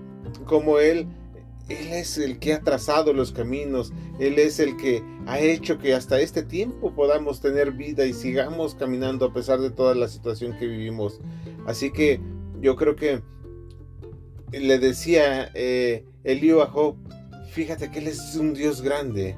cómo 0.45 0.79
Él 0.79 1.07
él 1.69 1.93
es 1.93 2.17
el 2.17 2.39
que 2.39 2.55
ha 2.55 2.61
trazado 2.61 3.13
los 3.13 3.33
caminos, 3.33 3.93
Él 4.21 4.39
es 4.39 4.61
el 4.61 4.77
que 4.77 5.03
ha 5.27 5.41
hecho 5.41 5.79
que 5.79 5.95
hasta 5.95 6.21
este 6.21 6.45
tiempo 6.45 6.95
podamos 6.95 7.41
tener 7.41 7.73
vida 7.73 8.07
y 8.07 8.13
sigamos 8.13 8.77
caminando 8.77 9.27
a 9.27 9.33
pesar 9.33 9.61
de 9.61 9.71
toda 9.71 9.97
la 9.97 10.07
situación 10.07 10.57
que 10.59 10.67
vivimos. 10.67 11.21
Así 11.67 11.91
que 11.91 12.21
yo 12.61 12.77
creo 12.77 12.95
que 12.95 13.21
le 14.53 14.79
decía 14.79 15.51
eh, 15.55 16.05
Elío 16.23 16.63
a 16.63 16.67
Job, 16.67 16.97
fíjate 17.51 17.91
que 17.91 17.99
Él 17.99 18.07
es 18.07 18.37
un 18.37 18.55
Dios 18.55 18.81
grande 18.81 19.37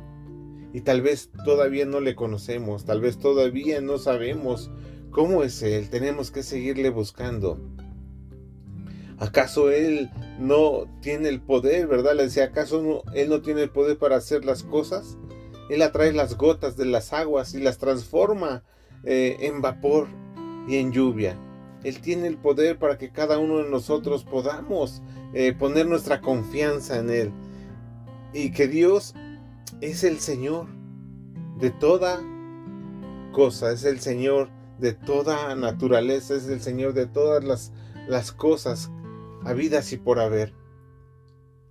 y 0.75 0.83
tal 0.83 1.01
vez 1.01 1.31
todavía 1.47 1.87
no 1.87 2.01
le 2.01 2.15
conocemos, 2.15 2.85
tal 2.85 3.01
vez 3.01 3.19
todavía 3.19 3.81
no 3.81 3.97
sabemos 3.97 4.71
cómo 5.11 5.43
es 5.45 5.63
Él, 5.63 5.89
tenemos 5.89 6.31
que 6.31 6.43
seguirle 6.43 6.91
buscando. 6.91 7.59
¿Acaso 9.17 9.71
Él 9.71 10.11
no 10.39 10.87
tiene 11.01 11.29
el 11.29 11.41
poder, 11.41 11.87
verdad? 11.87 12.15
Le 12.15 12.25
decía, 12.25 12.45
¿acaso 12.45 13.03
Él 13.15 13.29
no 13.29 13.43
tiene 13.43 13.63
el 13.63 13.71
poder 13.71 13.99
para 13.99 14.17
hacer 14.17 14.45
las 14.45 14.63
cosas? 14.63 15.19
Él 15.69 15.83
atrae 15.83 16.13
las 16.13 16.37
gotas 16.37 16.77
de 16.77 16.87
las 16.87 17.13
aguas 17.13 17.55
y 17.55 17.61
las 17.61 17.79
transforma 17.79 18.63
eh, 19.05 19.37
en 19.41 19.61
vapor 19.61 20.09
y 20.67 20.77
en 20.77 20.93
lluvia. 20.93 21.37
Él 21.85 22.01
tiene 22.01 22.27
el 22.27 22.39
poder 22.39 22.79
para 22.79 22.99
que 22.99 23.11
cada 23.11 23.39
uno 23.39 23.59
de 23.59 23.71
nosotros 23.71 24.25
podamos 24.25 25.03
eh, 25.35 25.53
poner 25.53 25.87
nuestra 25.87 26.21
confianza 26.21 26.99
en 26.99 27.11
Él. 27.11 27.33
Y 28.33 28.53
que 28.53 28.67
Dios 28.67 29.15
es 29.81 30.05
el 30.05 30.19
Señor 30.19 30.67
de 31.59 31.71
toda 31.71 32.21
cosa, 33.33 33.73
es 33.73 33.85
el 33.85 34.01
Señor 34.01 34.51
de 34.79 34.93
toda 34.93 35.55
naturaleza, 35.55 36.35
es 36.35 36.49
el 36.49 36.61
Señor 36.61 36.95
de 36.95 37.07
todas 37.07 37.45
las, 37.45 37.73
las 38.09 38.33
cosas 38.33 38.91
habidas 39.49 39.93
y 39.93 39.97
por 39.97 40.21
haber. 40.21 40.55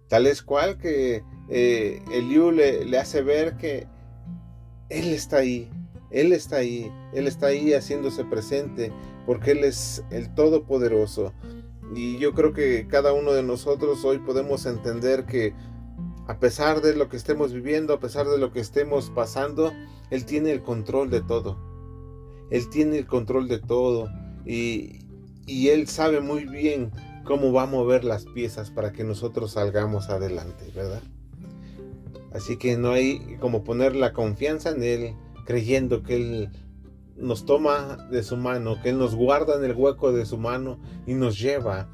Tal 0.08 0.26
es 0.26 0.42
cual 0.42 0.78
que 0.78 1.24
eh, 1.50 2.02
Eliú 2.12 2.52
le, 2.52 2.98
hace 2.98 3.22
ver 3.22 3.58
que 3.58 3.88
Él 4.90 5.14
está 5.14 5.38
ahí, 5.38 5.70
Él 6.12 6.32
está 6.32 6.58
ahí, 6.58 6.92
Él 7.14 7.28
está 7.28 7.48
ahí 7.48 7.74
haciéndose 7.74 8.24
presente, 8.26 8.92
porque 9.26 9.52
Él 9.52 9.64
es 9.64 10.04
el 10.10 10.34
Todopoderoso. 10.34 11.34
Y 11.94 12.18
yo 12.18 12.34
creo 12.34 12.54
que 12.54 12.88
cada 12.88 13.14
uno 13.14 13.32
de 13.34 13.44
nosotros 13.44 14.04
hoy 14.04 14.20
podemos 14.20 14.66
entender 14.66 15.26
que 15.26 15.54
a 16.28 16.40
pesar 16.40 16.82
de 16.82 16.96
lo 16.96 17.08
que 17.08 17.16
estemos 17.16 17.54
viviendo, 17.54 17.94
a 17.94 18.00
pesar 18.00 18.28
de 18.28 18.38
lo 18.38 18.52
que 18.52 18.60
estemos 18.60 19.10
pasando, 19.10 19.74
Él 20.10 20.26
tiene 20.26 20.52
el 20.52 20.62
control 20.62 21.10
de 21.10 21.22
todo. 21.22 21.58
Él 22.50 22.70
tiene 22.70 22.98
el 22.98 23.08
control 23.08 23.48
de 23.48 23.60
todo 23.60 24.10
y, 24.46 25.00
y 25.46 25.70
Él 25.70 25.88
sabe 25.88 26.22
muy 26.22 26.46
bien 26.46 26.92
cómo 27.28 27.52
va 27.52 27.64
a 27.64 27.68
mover 27.68 28.06
las 28.06 28.26
piezas 28.26 28.72
para 28.72 28.94
que 28.94 29.04
nosotros 29.04 29.52
salgamos 29.52 30.10
adelante, 30.10 30.72
¿verdad? 30.74 31.02
Así 32.34 32.58
que 32.58 32.78
no 32.78 32.92
hay 32.92 33.38
como 33.42 33.66
poner 33.66 33.96
la 33.96 34.14
confianza 34.14 34.70
en 34.70 34.82
Él, 34.82 35.16
creyendo 35.46 36.04
que 36.04 36.16
Él 36.16 36.50
nos 37.18 37.46
toma 37.46 38.08
de 38.10 38.24
su 38.24 38.38
mano, 38.38 38.82
que 38.82 38.90
Él 38.90 38.98
nos 38.98 39.14
guarda 39.14 39.58
en 39.58 39.66
el 39.66 39.76
hueco 39.76 40.14
de 40.14 40.26
su 40.26 40.38
mano 40.38 40.80
y 41.06 41.16
nos 41.16 41.38
lleva 41.38 41.90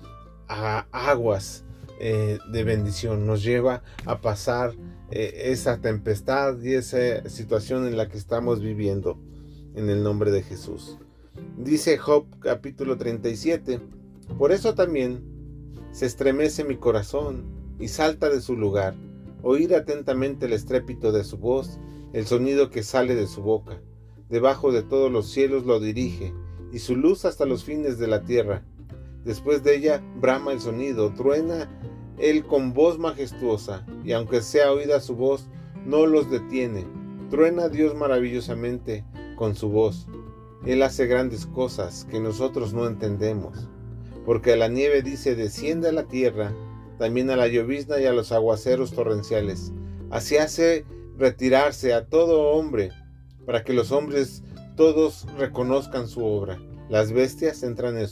a 0.48 0.86
aguas 0.92 1.66
eh, 2.00 2.38
de 2.52 2.64
bendición, 2.64 3.26
nos 3.26 3.44
lleva 3.44 3.82
a 4.06 4.22
pasar 4.22 4.76
eh, 5.10 5.46
esa 5.46 5.82
tempestad 5.82 6.62
y 6.62 6.74
esa 6.74 7.28
situación 7.28 7.88
en 7.88 7.98
la 7.98 8.08
que 8.08 8.18
estamos 8.18 8.62
viviendo 8.62 9.18
en 9.74 9.90
el 9.90 10.04
nombre 10.04 10.30
de 10.30 10.44
Jesús. 10.44 11.00
Dice 11.58 11.98
Job 11.98 12.26
capítulo 12.40 12.98
37, 12.98 13.80
por 14.38 14.52
eso 14.52 14.76
también 14.76 15.24
se 15.92 16.06
estremece 16.06 16.64
mi 16.64 16.78
corazón 16.78 17.46
y 17.80 17.88
salta 17.88 18.30
de 18.30 18.42
su 18.42 18.56
lugar, 18.56 18.96
oír 19.42 19.76
atentamente 19.76 20.46
el 20.46 20.54
estrépito 20.54 21.12
de 21.12 21.24
su 21.24 21.38
voz, 21.38 21.80
el 22.14 22.26
sonido 22.26 22.70
que 22.70 22.84
sale 22.84 23.16
de 23.16 23.28
su 23.28 23.42
boca. 23.42 23.82
Debajo 24.30 24.72
de 24.72 24.84
todos 24.84 25.12
los 25.12 25.30
cielos 25.30 25.66
lo 25.66 25.80
dirige, 25.80 26.34
y 26.72 26.80
su 26.80 26.96
luz 26.96 27.26
hasta 27.26 27.46
los 27.46 27.64
fines 27.64 28.00
de 28.00 28.08
la 28.08 28.24
tierra. 28.24 28.66
Después 29.24 29.64
de 29.64 29.76
ella 29.76 30.04
brama 30.20 30.52
el 30.52 30.60
sonido, 30.60 31.14
truena 31.14 31.70
él 32.18 32.46
con 32.46 32.74
voz 32.74 33.00
majestuosa, 33.00 33.86
y 34.04 34.14
aunque 34.14 34.42
sea 34.42 34.72
oída 34.72 35.00
su 35.00 35.16
voz, 35.16 35.48
no 35.86 36.06
los 36.06 36.30
detiene. 36.30 36.88
Truena 37.30 37.70
Dios 37.70 37.96
maravillosamente 37.96 39.06
con 39.36 39.56
su 39.56 39.70
voz. 39.70 40.08
Él 40.66 40.82
hace 40.82 41.08
grandes 41.08 41.46
cosas 41.46 42.06
que 42.10 42.20
nosotros 42.20 42.74
no 42.74 42.88
entendemos. 42.88 43.70
Porque 44.26 44.56
la 44.56 44.68
nieve 44.68 45.02
dice, 45.02 45.36
desciende 45.36 45.90
a 45.90 45.92
la 45.92 46.04
tierra, 46.04 46.54
también 46.98 47.30
a 47.30 47.36
la 47.36 47.48
llovizna 47.48 48.00
y 48.00 48.06
a 48.06 48.14
los 48.14 48.32
aguaceros 48.32 48.94
torrenciales. 48.94 49.72
Así 50.10 50.38
hace 50.38 50.86
retirarse 51.18 51.94
a 51.94 52.06
todo 52.06 52.52
hombre, 52.52 52.92
para 53.46 53.64
que 53.64 53.74
los 53.74 53.92
hombres 53.92 54.44
todos 54.76 55.28
reconozcan 55.38 56.08
su 56.08 56.24
obra. 56.24 56.60
Las 56.90 57.12
bestias 57.12 57.64
entran 57.64 57.98
en 57.98 58.08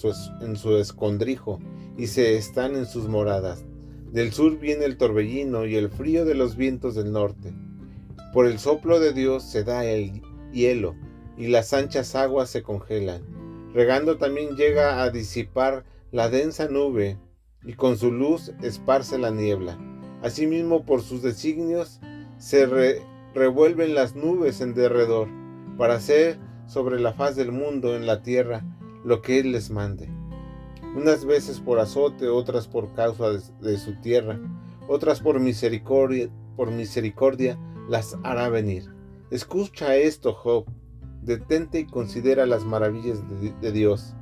su 0.55 0.77
escondrijo 0.77 1.59
y 1.97 2.07
se 2.07 2.37
están 2.37 2.75
en 2.75 2.85
sus 2.85 3.07
moradas. 3.07 3.63
Del 4.11 4.33
sur 4.33 4.59
viene 4.59 4.85
el 4.85 4.97
torbellino 4.97 5.65
y 5.65 5.75
el 5.75 5.89
frío 5.89 6.25
de 6.25 6.35
los 6.35 6.57
vientos 6.57 6.95
del 6.95 7.11
norte. 7.11 7.53
Por 8.33 8.45
el 8.45 8.59
soplo 8.59 8.99
de 8.99 9.13
Dios 9.13 9.43
se 9.43 9.63
da 9.63 9.85
el 9.85 10.21
hielo 10.51 10.95
y 11.37 11.47
las 11.47 11.73
anchas 11.73 12.15
aguas 12.15 12.49
se 12.49 12.61
congelan. 12.61 13.21
Regando 13.73 14.17
también 14.17 14.55
llega 14.55 15.01
a 15.01 15.11
disipar 15.11 15.85
la 16.11 16.29
densa 16.29 16.67
nube 16.67 17.17
y 17.63 17.73
con 17.73 17.97
su 17.97 18.11
luz 18.11 18.51
esparce 18.61 19.17
la 19.17 19.31
niebla. 19.31 19.77
Asimismo, 20.21 20.85
por 20.85 21.01
sus 21.01 21.21
designios 21.21 21.99
se 22.37 22.65
revuelven 23.33 23.95
las 23.95 24.15
nubes 24.15 24.61
en 24.61 24.73
derredor, 24.73 25.27
para 25.77 25.95
hacer 25.95 26.39
sobre 26.67 26.99
la 26.99 27.13
faz 27.13 27.35
del 27.35 27.51
mundo 27.51 27.95
en 27.95 28.05
la 28.05 28.21
tierra 28.21 28.63
lo 29.03 29.21
que 29.21 29.39
Él 29.39 29.51
les 29.51 29.71
mande. 29.71 30.09
Unas 30.95 31.25
veces 31.25 31.59
por 31.59 31.79
azote, 31.79 32.27
otras 32.27 32.67
por 32.67 32.93
causa 32.93 33.29
de, 33.29 33.41
de 33.61 33.77
su 33.77 33.99
tierra, 34.01 34.39
otras 34.87 35.21
por 35.21 35.39
misericordia, 35.39 36.29
por 36.55 36.69
misericordia 36.71 37.57
las 37.89 38.17
hará 38.23 38.49
venir. 38.49 38.83
Escucha 39.31 39.95
esto, 39.95 40.33
Job, 40.33 40.65
detente 41.21 41.79
y 41.79 41.85
considera 41.85 42.45
las 42.45 42.65
maravillas 42.65 43.19
de, 43.61 43.71
Dios. 43.71 44.13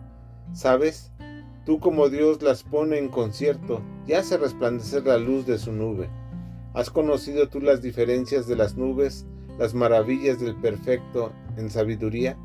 ¿Sabes? 0.54 1.12
Tú 1.66 1.80
como 1.80 2.10
Dios 2.10 2.42
las 2.42 2.64
pone 2.64 2.98
en 2.98 3.10
concierto 3.10 3.82
y 4.08 4.14
hace 4.14 4.38
resplandecer 4.38 5.06
la 5.06 5.18
luz 5.18 5.46
de 5.46 5.58
su 5.58 5.72
nube. 5.72 6.10
¿Has 6.74 6.90
conocido 6.90 7.50
tú 7.50 7.60
las 7.60 7.82
diferencias 7.82 8.48
de 8.48 8.56
las 8.56 8.76
nubes, 8.76 9.26
las 9.58 9.74
maravillas 9.74 10.40
del 10.40 10.56
perfecto 10.56 11.32
en 11.58 11.70
sabiduría? 11.70 12.38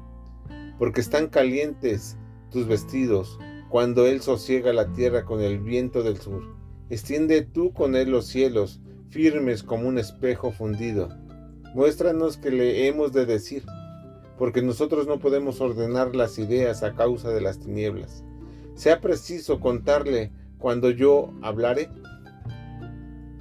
Porque 0.79 1.01
están 1.01 1.29
calientes 1.29 2.17
tus 2.51 2.67
vestidos 2.67 3.39
cuando 3.69 4.07
Él 4.07 4.21
sosiega 4.21 4.73
la 4.73 4.93
tierra 4.93 5.25
con 5.25 5.41
el 5.41 5.59
viento 5.59 6.03
del 6.03 6.19
sur. 6.19 6.43
Extiende 6.91 7.43
tú 7.43 7.73
con 7.73 7.97
Él 7.97 8.11
los 8.11 8.27
cielos, 8.27 8.81
firmes 9.11 9.63
como 9.63 9.89
un 9.89 9.99
espejo 9.99 10.53
fundido. 10.53 11.09
Muéstranos 11.75 12.37
que 12.37 12.51
le 12.51 12.89
hemos 12.89 13.13
de 13.13 13.27
decir 13.27 13.65
porque 14.39 14.63
nosotros 14.63 15.07
no 15.07 15.19
podemos 15.19 15.61
ordenar 15.61 16.17
las 16.17 16.39
ideas 16.39 16.83
a 16.83 16.95
causa 16.95 17.31
de 17.31 17.41
las 17.41 17.61
tinieblas. 17.61 18.25
¿Sea 18.75 19.01
preciso 19.01 19.61
contarle 19.61 20.33
cuando 20.59 20.91
yo 20.91 21.33
hablare? 21.43 21.89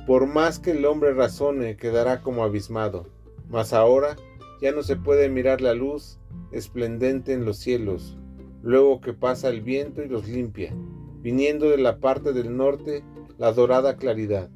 Por 0.05 0.27
más 0.27 0.59
que 0.59 0.71
el 0.71 0.85
hombre 0.85 1.13
razone, 1.13 1.77
quedará 1.77 2.21
como 2.21 2.43
abismado. 2.43 3.07
Mas 3.49 3.73
ahora 3.73 4.15
ya 4.61 4.71
no 4.71 4.83
se 4.83 4.95
puede 4.95 5.29
mirar 5.29 5.61
la 5.61 5.73
luz 5.73 6.19
esplendente 6.51 7.33
en 7.33 7.45
los 7.45 7.57
cielos, 7.57 8.17
luego 8.61 9.01
que 9.01 9.13
pasa 9.13 9.49
el 9.49 9.61
viento 9.61 10.03
y 10.03 10.07
los 10.07 10.27
limpia, 10.27 10.73
viniendo 11.21 11.69
de 11.69 11.77
la 11.77 11.99
parte 11.99 12.31
del 12.31 12.55
norte 12.55 13.03
la 13.37 13.51
dorada 13.51 13.97
claridad. 13.97 14.49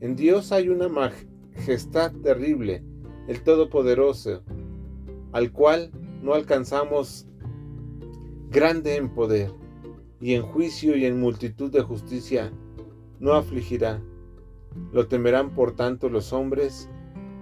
En 0.00 0.16
Dios 0.16 0.50
hay 0.50 0.68
una 0.68 0.88
majestad 0.88 2.12
terrible, 2.22 2.82
el 3.28 3.42
Todopoderoso, 3.42 4.42
al 5.32 5.52
cual 5.52 5.92
no 6.22 6.34
alcanzamos 6.34 7.26
grande 8.50 8.96
en 8.96 9.14
poder, 9.14 9.52
y 10.22 10.34
en 10.34 10.42
juicio 10.42 10.96
y 10.96 11.04
en 11.04 11.18
multitud 11.18 11.70
de 11.70 11.82
justicia 11.82 12.52
no 13.18 13.34
afligirá. 13.34 14.00
Lo 14.92 15.08
temerán 15.08 15.50
por 15.50 15.74
tanto 15.74 16.08
los 16.08 16.32
hombres, 16.32 16.88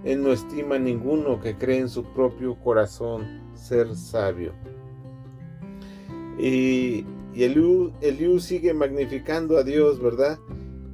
él 0.03 0.23
no 0.23 0.31
estima 0.31 0.79
ninguno 0.79 1.39
que 1.39 1.55
cree 1.57 1.77
en 1.77 1.89
su 1.89 2.03
propio 2.03 2.59
corazón 2.59 3.51
ser 3.53 3.95
sabio. 3.95 4.53
Y, 6.39 7.05
y 7.35 7.43
Eliú, 7.43 8.39
sigue 8.39 8.73
magnificando 8.73 9.57
a 9.57 9.63
Dios, 9.63 10.01
¿verdad? 10.01 10.39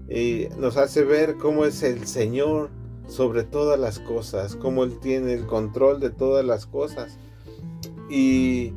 Y 0.09 0.47
nos 0.59 0.75
hace 0.75 1.03
ver 1.03 1.37
cómo 1.37 1.63
es 1.63 1.83
el 1.83 2.05
Señor 2.05 2.69
sobre 3.07 3.43
todas 3.43 3.79
las 3.79 3.99
cosas, 3.99 4.57
cómo 4.57 4.83
Él 4.83 4.99
tiene 4.99 5.33
el 5.33 5.45
control 5.45 6.01
de 6.01 6.09
todas 6.09 6.43
las 6.43 6.65
cosas. 6.65 7.17
Y, 8.09 8.73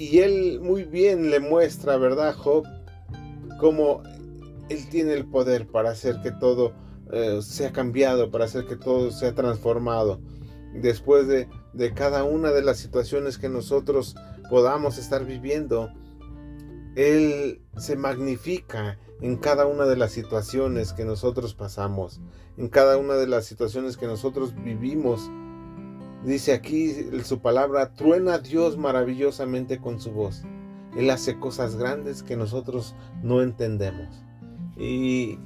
y 0.00 0.20
Él 0.20 0.60
muy 0.62 0.84
bien 0.84 1.30
le 1.30 1.40
muestra, 1.40 1.98
¿verdad, 1.98 2.34
Job? 2.34 2.64
Cómo 3.58 4.02
Él 4.70 4.88
tiene 4.88 5.12
el 5.12 5.26
poder 5.26 5.66
para 5.66 5.90
hacer 5.90 6.22
que 6.22 6.32
todo 6.32 6.72
eh, 7.12 7.40
sea 7.42 7.70
cambiado, 7.70 8.30
para 8.30 8.46
hacer 8.46 8.64
que 8.64 8.76
todo 8.76 9.10
sea 9.10 9.34
transformado. 9.34 10.22
Después 10.72 11.28
de, 11.28 11.50
de 11.74 11.92
cada 11.92 12.24
una 12.24 12.50
de 12.50 12.62
las 12.62 12.78
situaciones 12.78 13.36
que 13.36 13.50
nosotros 13.50 14.14
podamos 14.48 14.96
estar 14.96 15.26
viviendo, 15.26 15.92
Él 16.96 17.60
se 17.76 17.94
magnifica 17.96 18.98
en 19.20 19.36
cada 19.36 19.66
una 19.66 19.84
de 19.84 19.96
las 19.96 20.12
situaciones 20.12 20.94
que 20.94 21.04
nosotros 21.04 21.52
pasamos, 21.52 22.22
en 22.56 22.70
cada 22.70 22.96
una 22.96 23.16
de 23.16 23.26
las 23.26 23.44
situaciones 23.44 23.98
que 23.98 24.06
nosotros 24.06 24.54
vivimos. 24.64 25.30
Dice 26.24 26.52
aquí 26.52 26.94
su 27.24 27.40
palabra, 27.40 27.94
truena 27.94 28.38
Dios 28.38 28.76
maravillosamente 28.76 29.78
con 29.78 30.00
su 30.00 30.12
voz. 30.12 30.42
Él 30.96 31.08
hace 31.10 31.38
cosas 31.38 31.76
grandes 31.76 32.22
que 32.22 32.36
nosotros 32.36 32.94
no 33.22 33.42
entendemos. 33.42 34.24
Y, 34.76 35.38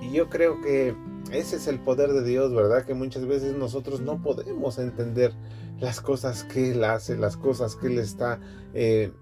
y 0.00 0.12
yo 0.12 0.28
creo 0.28 0.60
que 0.60 0.94
ese 1.32 1.56
es 1.56 1.66
el 1.66 1.80
poder 1.80 2.12
de 2.12 2.24
Dios, 2.24 2.54
¿verdad? 2.54 2.84
Que 2.84 2.94
muchas 2.94 3.26
veces 3.26 3.56
nosotros 3.56 4.00
no 4.00 4.22
podemos 4.22 4.78
entender 4.78 5.32
las 5.78 6.00
cosas 6.00 6.44
que 6.44 6.72
Él 6.72 6.84
hace, 6.84 7.16
las 7.16 7.36
cosas 7.36 7.76
que 7.76 7.88
Él 7.88 7.98
está 7.98 8.40
eh, 8.74 9.12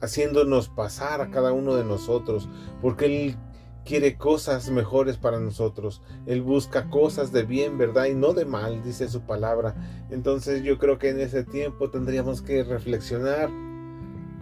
haciéndonos 0.00 0.68
pasar 0.68 1.20
a 1.20 1.30
cada 1.30 1.52
uno 1.52 1.74
de 1.74 1.84
nosotros, 1.84 2.48
porque 2.82 3.06
Él 3.06 3.36
quiere 3.84 4.16
cosas 4.16 4.70
mejores 4.70 5.16
para 5.16 5.38
nosotros. 5.38 6.02
Él 6.26 6.42
busca 6.42 6.88
cosas 6.90 7.32
de 7.32 7.44
bien, 7.44 7.78
¿verdad? 7.78 8.06
Y 8.06 8.14
no 8.14 8.32
de 8.32 8.44
mal, 8.44 8.82
dice 8.82 9.08
su 9.08 9.22
palabra. 9.22 9.74
Entonces 10.10 10.62
yo 10.62 10.78
creo 10.78 10.98
que 10.98 11.10
en 11.10 11.20
ese 11.20 11.44
tiempo 11.44 11.90
tendríamos 11.90 12.42
que 12.42 12.64
reflexionar 12.64 13.50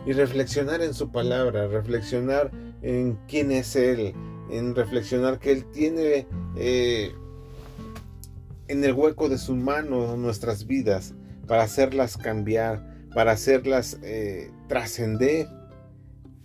y 0.06 0.12
reflexionar 0.12 0.82
en 0.82 0.94
su 0.94 1.10
palabra, 1.10 1.66
reflexionar 1.68 2.50
en 2.82 3.18
quién 3.28 3.52
es 3.52 3.76
Él, 3.76 4.14
en 4.50 4.74
reflexionar 4.74 5.38
que 5.38 5.52
Él 5.52 5.64
tiene 5.72 6.26
eh, 6.56 7.12
en 8.68 8.84
el 8.84 8.92
hueco 8.92 9.28
de 9.28 9.38
su 9.38 9.54
mano 9.54 10.16
nuestras 10.16 10.66
vidas 10.66 11.14
para 11.46 11.64
hacerlas 11.64 12.16
cambiar, 12.16 13.08
para 13.14 13.32
hacerlas 13.32 13.98
eh, 14.02 14.50
trascender. 14.68 15.46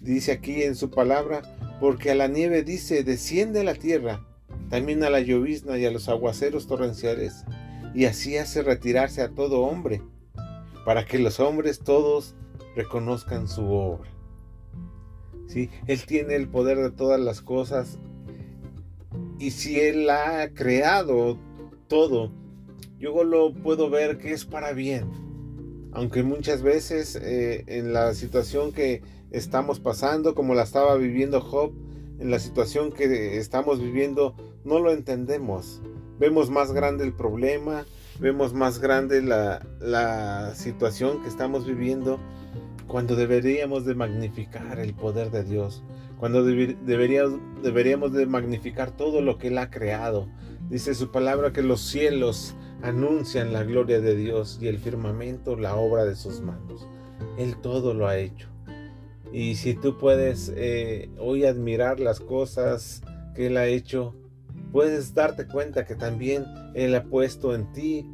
Dice 0.01 0.31
aquí 0.31 0.63
en 0.63 0.75
su 0.75 0.91
palabra, 0.91 1.41
porque 1.79 2.11
a 2.11 2.15
la 2.15 2.27
nieve 2.27 2.63
dice, 2.63 3.03
desciende 3.03 3.61
a 3.61 3.63
la 3.63 3.75
tierra, 3.75 4.25
también 4.69 5.03
a 5.03 5.09
la 5.09 5.19
llovizna 5.19 5.77
y 5.77 5.85
a 5.85 5.91
los 5.91 6.09
aguaceros 6.09 6.67
torrenciales, 6.67 7.45
y 7.93 8.05
así 8.05 8.37
hace 8.37 8.61
retirarse 8.61 9.21
a 9.21 9.29
todo 9.29 9.61
hombre, 9.61 10.01
para 10.85 11.05
que 11.05 11.19
los 11.19 11.39
hombres 11.39 11.79
todos 11.79 12.35
reconozcan 12.75 13.47
su 13.47 13.65
obra. 13.71 14.09
¿Sí? 15.47 15.69
Él 15.87 16.05
tiene 16.05 16.35
el 16.35 16.49
poder 16.49 16.77
de 16.77 16.91
todas 16.91 17.19
las 17.19 17.41
cosas 17.41 17.99
y 19.39 19.51
si 19.51 19.79
Él 19.79 20.09
ha 20.09 20.49
creado 20.53 21.37
todo, 21.87 22.31
yo 22.99 23.23
lo 23.23 23.53
puedo 23.53 23.89
ver 23.89 24.17
que 24.17 24.33
es 24.33 24.45
para 24.45 24.73
bien. 24.73 25.09
Aunque 25.91 26.23
muchas 26.23 26.61
veces 26.61 27.15
eh, 27.15 27.63
en 27.67 27.93
la 27.93 28.13
situación 28.13 28.71
que 28.71 29.01
estamos 29.31 29.79
pasando, 29.79 30.35
como 30.35 30.53
la 30.53 30.63
estaba 30.63 30.95
viviendo 30.95 31.41
Job, 31.41 31.73
en 32.19 32.31
la 32.31 32.39
situación 32.39 32.91
que 32.91 33.37
estamos 33.37 33.79
viviendo, 33.79 34.35
no 34.63 34.79
lo 34.79 34.91
entendemos. 34.91 35.81
Vemos 36.19 36.49
más 36.49 36.71
grande 36.71 37.03
el 37.03 37.13
problema, 37.13 37.85
vemos 38.19 38.53
más 38.53 38.79
grande 38.79 39.21
la, 39.21 40.53
situación 40.55 41.21
que 41.21 41.29
estamos 41.29 41.65
viviendo 41.65 42.19
cuando 42.87 43.15
deberíamos 43.15 43.85
de 43.85 43.95
magnificar 43.95 44.79
el 44.79 44.93
poder 44.93 45.29
de 45.29 45.43
Dios, 45.43 45.83
cuando 46.17 46.43
deberíamos, 46.43 47.39
deberíamos 47.61 48.13
de 48.13 48.25
magnificar 48.25 48.91
todo 48.91 49.21
lo 49.21 49.37
que 49.37 49.49
Él 49.49 49.57
ha 49.57 49.69
creado. 49.69 50.27
Dice 50.69 50.95
su 50.95 51.11
palabra 51.11 51.53
que 51.53 51.61
los 51.61 51.81
cielos 51.81 52.55
anuncian 52.81 53.53
la 53.53 53.63
gloria 53.63 53.99
de 53.99 54.15
Dios 54.15 54.57
y 54.61 54.67
el 54.67 54.79
firmamento 54.79 55.55
la 55.55 55.75
obra 55.75 56.05
de 56.05 56.15
sus 56.15 56.41
manos. 56.41 56.87
Él 57.37 57.57
todo 57.57 57.93
lo 57.93 58.07
ha 58.07 58.17
hecho. 58.17 58.47
Y 59.31 59.55
si 59.55 59.73
tú 59.73 59.97
puedes 59.97 60.51
eh, 60.55 61.09
hoy 61.19 61.45
admirar 61.45 61.99
las 61.99 62.19
cosas 62.19 63.01
que 63.35 63.47
Él 63.47 63.57
ha 63.57 63.67
hecho, 63.67 64.15
puedes 64.71 65.13
darte 65.13 65.47
cuenta 65.47 65.85
que 65.85 65.95
también 65.95 66.45
Él 66.73 66.95
ha 66.95 67.03
puesto 67.03 67.53
en 67.53 67.71
ti 67.71 68.05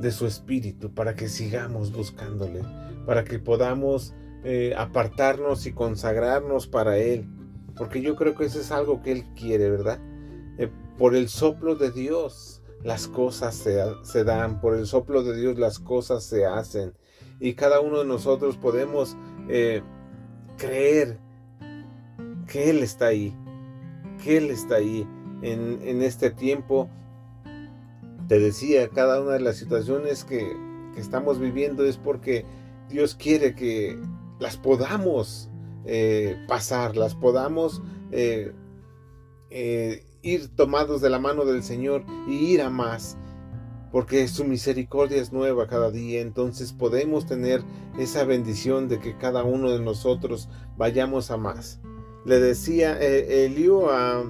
de 0.00 0.10
su 0.10 0.26
espíritu 0.26 0.92
para 0.92 1.14
que 1.14 1.28
sigamos 1.28 1.92
buscándole, 1.92 2.62
para 3.06 3.24
que 3.24 3.38
podamos 3.38 4.14
eh, 4.44 4.74
apartarnos 4.76 5.66
y 5.66 5.72
consagrarnos 5.72 6.66
para 6.66 6.98
Él. 6.98 7.26
Porque 7.76 8.02
yo 8.02 8.16
creo 8.16 8.34
que 8.34 8.44
eso 8.44 8.60
es 8.60 8.72
algo 8.72 9.02
que 9.02 9.12
Él 9.12 9.24
quiere, 9.34 9.70
¿verdad? 9.70 10.00
Eh, 10.58 10.68
por 10.98 11.14
el 11.14 11.28
soplo 11.28 11.76
de 11.76 11.90
Dios 11.90 12.62
las 12.82 13.06
cosas 13.06 13.54
se, 13.54 13.80
se 14.02 14.24
dan, 14.24 14.60
por 14.60 14.74
el 14.74 14.86
soplo 14.86 15.22
de 15.22 15.36
Dios 15.36 15.58
las 15.58 15.78
cosas 15.78 16.24
se 16.24 16.44
hacen. 16.44 16.94
Y 17.38 17.54
cada 17.54 17.80
uno 17.80 18.00
de 18.00 18.04
nosotros 18.04 18.56
podemos 18.56 19.16
eh, 19.48 19.82
creer 20.56 21.18
que 22.46 22.70
Él 22.70 22.82
está 22.82 23.06
ahí, 23.06 23.34
que 24.22 24.38
Él 24.38 24.50
está 24.50 24.76
ahí 24.76 25.06
en, 25.42 25.80
en, 25.82 26.02
este 26.02 26.30
tiempo. 26.30 26.88
Te 28.28 28.38
decía, 28.38 28.88
cada 28.88 29.20
una 29.20 29.32
de 29.32 29.40
las 29.40 29.56
situaciones 29.56 30.24
que, 30.24 30.56
que 30.94 31.00
estamos 31.00 31.38
viviendo 31.38 31.84
es 31.84 31.96
porque 31.96 32.44
Dios 32.88 33.14
quiere 33.14 33.54
que 33.54 33.98
las 34.38 34.56
podamos 34.56 35.50
eh, 35.84 36.36
pasar, 36.48 36.96
las 36.96 37.14
podamos 37.14 37.82
eh, 38.10 38.52
ir 39.50 40.48
tomados 40.54 41.00
de 41.00 41.10
la 41.10 41.18
mano 41.18 41.44
del 41.44 41.62
Señor 41.62 42.04
y 42.28 42.52
ir 42.52 42.62
a 42.62 42.70
más 42.70 43.16
porque 43.92 44.26
su 44.26 44.44
misericordia 44.44 45.20
es 45.20 45.32
nueva 45.32 45.68
cada 45.68 45.90
día, 45.90 46.22
entonces 46.22 46.72
podemos 46.72 47.26
tener 47.26 47.62
esa 47.98 48.24
bendición 48.24 48.88
de 48.88 48.98
que 48.98 49.16
cada 49.18 49.44
uno 49.44 49.70
de 49.70 49.80
nosotros 49.80 50.48
vayamos 50.78 51.30
a 51.30 51.36
más. 51.36 51.78
Le 52.24 52.40
decía 52.40 52.98
eh, 53.00 53.44
Eliú 53.44 53.90
a, 53.90 54.24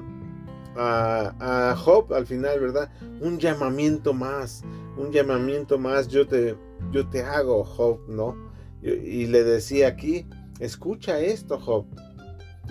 a, 0.77 1.77
Job 1.77 2.13
al 2.13 2.27
final, 2.27 2.59
¿verdad? 2.61 2.91
Un 3.21 3.39
llamamiento 3.39 4.13
más, 4.13 4.65
un 4.97 5.13
llamamiento 5.13 5.79
más 5.79 6.09
yo 6.09 6.27
te, 6.27 6.57
yo 6.91 7.09
te 7.09 7.23
hago, 7.23 7.65
Job, 7.65 8.01
¿no? 8.09 8.51
Y, 8.83 9.27
le 9.27 9.45
decía 9.45 9.87
aquí, 9.87 10.27
escucha 10.59 11.21
esto, 11.21 11.61
Job, 11.61 11.87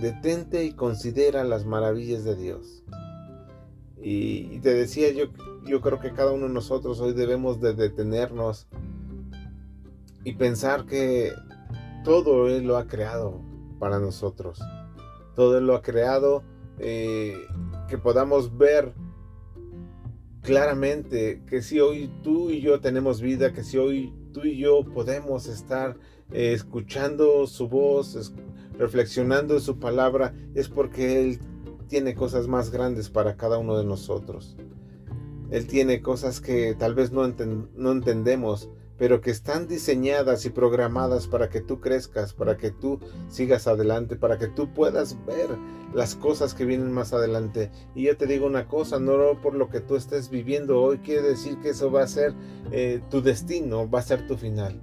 detente 0.02 0.66
y 0.66 0.74
considera 0.74 1.46
las 1.46 1.66
maravillas 1.66 2.26
de 2.26 2.36
Dios. 2.36 2.84
Y 4.02 4.60
te 4.60 4.74
decía 4.74 5.12
yo 5.12 5.26
yo 5.66 5.82
creo 5.82 6.00
que 6.00 6.12
cada 6.12 6.32
uno 6.32 6.48
de 6.48 6.54
nosotros 6.54 7.00
hoy 7.00 7.14
debemos 7.14 7.62
de 7.62 7.74
detenernos 7.74 8.68
y 10.24 10.34
pensar 10.34 10.86
que 10.86 11.34
todo 12.04 12.48
Él 12.48 12.66
lo 12.66 12.78
ha 12.78 12.88
creado 12.88 13.42
para 13.80 14.00
nosotros. 14.00 14.60
Todo 15.36 15.58
Él 15.58 15.68
lo 15.68 15.76
ha 15.76 15.82
creado, 15.82 16.44
eh, 16.80 17.36
que 17.88 17.98
podamos 17.98 18.58
ver 18.58 18.94
claramente 20.42 21.44
que 21.48 21.62
si 21.62 21.80
hoy 21.80 22.12
tú 22.24 22.50
y 22.50 22.62
yo 22.62 22.80
tenemos 22.80 23.22
vida, 23.22 23.54
que 23.54 23.64
si 23.64 23.78
hoy 23.78 24.14
tú 24.34 24.42
y 24.44 24.58
yo 24.58 24.84
podemos 24.84 25.48
estar 25.48 25.98
eh, 26.32 26.54
escuchando 26.54 27.46
su 27.46 27.68
voz, 27.68 28.34
reflexionando 28.78 29.56
en 29.56 29.62
su 29.62 29.80
palabra, 29.80 30.34
es 30.56 30.70
porque 30.70 31.22
Él 31.22 31.40
tiene 31.92 32.16
cosas 32.16 32.48
más 32.48 32.72
grandes 32.72 33.10
para 33.10 33.36
cada 33.36 33.58
uno 33.58 33.78
de 33.78 33.84
nosotros. 33.84 34.56
Él 35.50 35.68
tiene 35.68 36.02
cosas 36.02 36.40
que 36.40 36.74
tal 36.74 36.96
vez 36.96 37.12
no, 37.12 37.26
entendemos, 37.26 38.70
pero 38.98 39.20
que 39.20 39.30
están 39.30 39.68
diseñadas 39.68 40.46
y 40.46 40.52
programadas 40.52 41.28
para 41.28 41.50
que 41.50 41.60
tú 41.60 41.82
crezcas, 41.82 42.34
para 42.34 42.56
que 42.56 42.72
tú 42.72 43.02
sigas 43.28 43.68
adelante, 43.68 44.16
para 44.16 44.38
que 44.38 44.48
tú 44.48 44.74
puedas 44.74 45.18
ver 45.26 45.50
las 45.94 46.16
cosas 46.16 46.54
que 46.54 46.64
vienen 46.64 46.94
más 46.94 47.12
adelante. 47.12 47.70
Y 47.94 48.04
yo 48.04 48.16
te 48.16 48.26
digo 48.26 48.46
una 48.46 48.70
cosa, 48.70 48.98
no 48.98 49.42
por 49.42 49.54
lo 49.54 49.68
que 49.68 49.82
tú 49.82 49.98
estés 49.98 50.30
viviendo 50.30 50.82
hoy 50.82 51.00
quiere 51.00 51.24
decir 51.24 51.60
que 51.60 51.72
eso 51.72 51.92
va 51.92 52.04
a 52.04 52.08
ser 52.08 52.34
eh, 52.72 53.02
tu 53.10 53.22
destino, 53.22 53.90
va 53.90 54.00
a 54.00 54.04
ser 54.04 54.26
tu 54.28 54.38
final. 54.38 54.82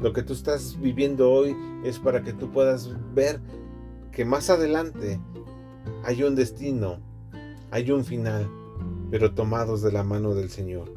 Lo 0.00 0.12
que 0.12 0.24
tú 0.24 0.32
estás 0.32 0.80
viviendo 0.80 1.30
hoy 1.30 1.56
es 1.84 2.00
para 2.00 2.24
que 2.24 2.32
tú 2.32 2.50
puedas 2.50 2.90
ver 3.14 3.40
que 4.10 4.24
más 4.24 4.50
adelante 4.50 5.20
hay 6.04 6.22
un 6.22 6.34
destino, 6.34 7.00
hay 7.70 7.90
un 7.90 8.04
final 8.04 8.48
pero 9.10 9.32
tomados 9.32 9.80
de 9.80 9.92
la 9.92 10.02
mano 10.02 10.34
del 10.34 10.50
Señor. 10.50 10.92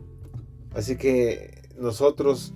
Así 0.74 0.98
que 0.98 1.70
nosotros 1.78 2.54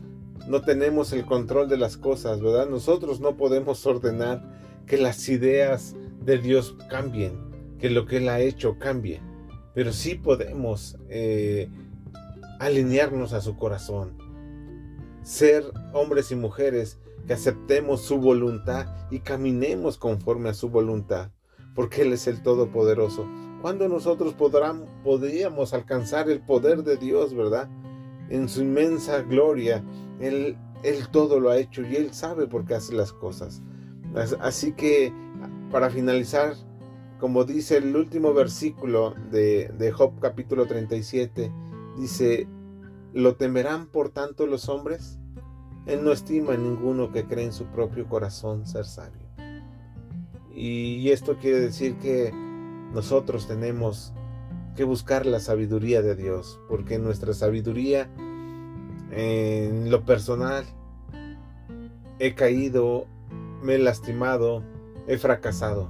no 0.48 0.62
tenemos 0.62 1.14
el 1.14 1.24
control 1.24 1.70
de 1.70 1.78
las 1.78 1.98
cosas, 1.98 2.42
¿verdad? 2.42 2.68
Nosotros 2.68 3.20
no 3.20 3.38
podemos 3.38 3.86
ordenar 3.86 4.44
que 4.88 4.98
las 4.98 5.30
ideas 5.30 5.96
de 6.26 6.40
Dios 6.40 6.76
cambien, 6.90 7.34
que 7.78 7.92
lo 7.92 8.08
que 8.08 8.18
Él 8.18 8.30
ha 8.30 8.40
hecho 8.40 8.80
cambie, 8.80 9.22
pero 9.76 9.94
sí 9.94 10.16
podemos 10.16 10.98
eh, 11.10 11.70
alinearnos 12.60 13.34
a 13.34 13.42
su 13.42 13.56
corazón, 13.56 14.18
ser 15.22 15.64
hombres 15.94 16.32
y 16.32 16.36
mujeres 16.36 16.98
que 17.28 17.34
aceptemos 17.34 18.02
su 18.02 18.18
voluntad 18.18 18.88
y 19.12 19.20
caminemos 19.20 19.98
conforme 20.00 20.50
a 20.50 20.56
su 20.56 20.70
voluntad, 20.70 21.30
porque 21.76 22.02
Él 22.02 22.14
es 22.14 22.28
el 22.28 22.42
Todopoderoso. 22.42 23.28
¿Cuándo 23.62 23.88
nosotros 23.88 24.34
podríamos 25.04 25.74
alcanzar 25.74 26.30
el 26.30 26.42
poder 26.42 26.84
de 26.84 26.98
Dios, 26.98 27.36
verdad? 27.36 27.70
En 28.30 28.50
su 28.50 28.62
inmensa 28.62 29.22
gloria, 29.22 29.84
él, 30.20 30.58
él 30.84 31.08
todo 31.12 31.40
lo 31.40 31.50
ha 31.50 31.58
hecho 31.58 31.84
y 31.84 31.96
Él 31.96 32.14
sabe 32.14 32.48
por 32.48 32.66
qué 32.66 32.76
hace 32.76 32.94
las 32.94 33.14
cosas. 33.14 33.62
Así 34.40 34.74
que, 34.74 35.14
para 35.72 35.90
finalizar, 35.90 36.56
como 37.20 37.44
dice 37.44 37.78
el 37.78 37.96
último 37.96 38.34
versículo 38.34 39.14
de, 39.32 39.72
de 39.78 39.92
Job 39.92 40.20
capítulo 40.20 40.66
37, 40.66 41.52
dice, 41.98 42.48
¿lo 43.14 43.36
temerán 43.36 43.88
por 43.88 44.10
tanto 44.10 44.48
los 44.48 44.70
hombres? 44.70 45.20
Él 45.86 46.04
no 46.04 46.12
estima 46.12 46.54
a 46.54 46.58
ninguno 46.58 47.12
que 47.12 47.26
cree 47.26 47.46
en 47.46 47.54
su 47.54 47.66
propio 47.66 48.08
corazón 48.08 48.66
ser 48.66 48.86
sabio. 48.86 49.31
Y 50.54 51.10
esto 51.10 51.38
quiere 51.38 51.60
decir 51.60 51.96
que 51.96 52.32
nosotros 52.94 53.48
tenemos 53.48 54.14
que 54.76 54.84
buscar 54.84 55.26
la 55.26 55.40
sabiduría 55.40 56.02
de 56.02 56.16
Dios, 56.16 56.60
porque 56.68 56.98
nuestra 57.00 57.34
sabiduría 57.34 58.10
en 59.12 59.92
lo 59.92 60.06
personal 60.06 60.66
he 62.20 62.36
caído, 62.36 63.08
me 63.62 63.76
he 63.76 63.80
lastimado, 63.80 64.64
he 65.08 65.18
fracasado, 65.18 65.90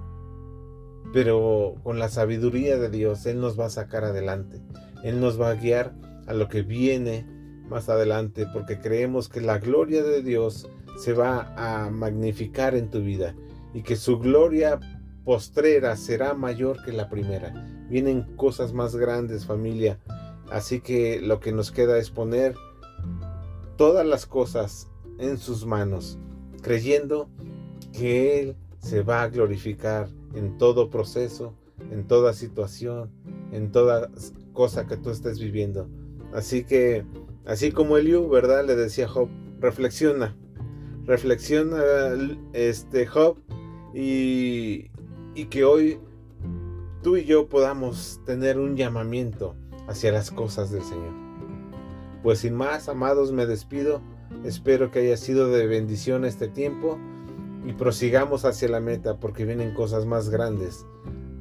pero 1.13 1.75
con 1.83 1.99
la 1.99 2.09
sabiduría 2.09 2.77
de 2.77 2.89
Dios 2.89 3.25
Él 3.25 3.39
nos 3.39 3.59
va 3.59 3.65
a 3.65 3.69
sacar 3.69 4.03
adelante, 4.03 4.61
Él 5.03 5.19
nos 5.19 5.39
va 5.39 5.49
a 5.49 5.55
guiar 5.55 5.93
a 6.27 6.33
lo 6.33 6.47
que 6.47 6.61
viene 6.61 7.25
más 7.67 7.89
adelante, 7.89 8.45
porque 8.53 8.79
creemos 8.79 9.29
que 9.29 9.41
la 9.41 9.59
gloria 9.59 10.03
de 10.03 10.21
Dios 10.21 10.69
se 10.97 11.13
va 11.13 11.53
a 11.55 11.89
magnificar 11.89 12.75
en 12.75 12.89
tu 12.89 13.01
vida 13.01 13.35
y 13.73 13.81
que 13.83 13.95
su 13.95 14.19
gloria 14.19 14.79
postrera 15.23 15.95
será 15.95 16.33
mayor 16.33 16.83
que 16.83 16.91
la 16.91 17.09
primera. 17.09 17.53
Vienen 17.89 18.35
cosas 18.35 18.73
más 18.73 18.95
grandes 18.95 19.45
familia. 19.45 19.99
Así 20.49 20.81
que 20.81 21.21
lo 21.21 21.39
que 21.39 21.51
nos 21.51 21.71
queda 21.71 21.97
es 21.97 22.09
poner 22.09 22.55
todas 23.77 24.05
las 24.05 24.25
cosas 24.25 24.89
en 25.17 25.37
sus 25.37 25.65
manos, 25.65 26.19
creyendo 26.61 27.29
que 27.93 28.39
Él 28.39 28.55
se 28.79 29.03
va 29.03 29.21
a 29.21 29.29
glorificar 29.29 30.09
en 30.33 30.57
todo 30.57 30.89
proceso, 30.89 31.53
en 31.91 32.07
toda 32.07 32.33
situación, 32.33 33.11
en 33.51 33.71
toda 33.71 34.09
cosa 34.53 34.87
que 34.87 34.97
tú 34.97 35.09
estés 35.09 35.39
viviendo. 35.39 35.87
Así 36.33 36.63
que, 36.63 37.05
así 37.45 37.71
como 37.71 37.97
Eliú, 37.97 38.27
¿verdad? 38.29 38.65
Le 38.65 38.75
decía 38.75 39.07
Job, 39.07 39.29
reflexiona, 39.59 40.35
reflexiona 41.05 41.81
este 42.53 43.05
Job 43.05 43.37
y, 43.93 44.89
que 45.49 45.63
hoy 45.65 45.99
tú 47.01 47.17
y 47.17 47.25
yo 47.25 47.49
podamos 47.49 48.21
tener 48.25 48.59
un 48.59 48.75
llamamiento 48.75 49.55
hacia 49.87 50.11
las 50.11 50.31
cosas 50.31 50.71
del 50.71 50.83
Señor. 50.83 51.13
Pues 52.23 52.39
sin 52.39 52.53
más, 52.53 52.87
amados, 52.87 53.31
me 53.31 53.45
despido. 53.45 54.01
Espero 54.45 54.91
que 54.91 54.99
haya 54.99 55.17
sido 55.17 55.47
de 55.49 55.67
bendición 55.67 56.23
este 56.23 56.47
tiempo 56.47 56.97
y 57.65 57.73
prosigamos 57.73 58.45
hacia 58.45 58.69
la 58.69 58.79
meta 58.79 59.19
porque 59.19 59.45
vienen 59.45 59.73
cosas 59.73 60.05
más 60.05 60.29
grandes, 60.29 60.85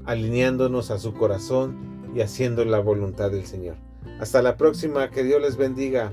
alineándonos 0.04 0.90
a 0.90 0.98
su 0.98 1.14
corazón 1.14 2.10
y 2.14 2.20
haciendo 2.20 2.64
la 2.64 2.80
voluntad 2.80 3.30
del 3.30 3.46
Señor. 3.46 3.76
Hasta 4.18 4.42
la 4.42 4.56
próxima, 4.56 5.10
que 5.10 5.22
Dios 5.22 5.40
les 5.40 5.56
bendiga. 5.56 6.12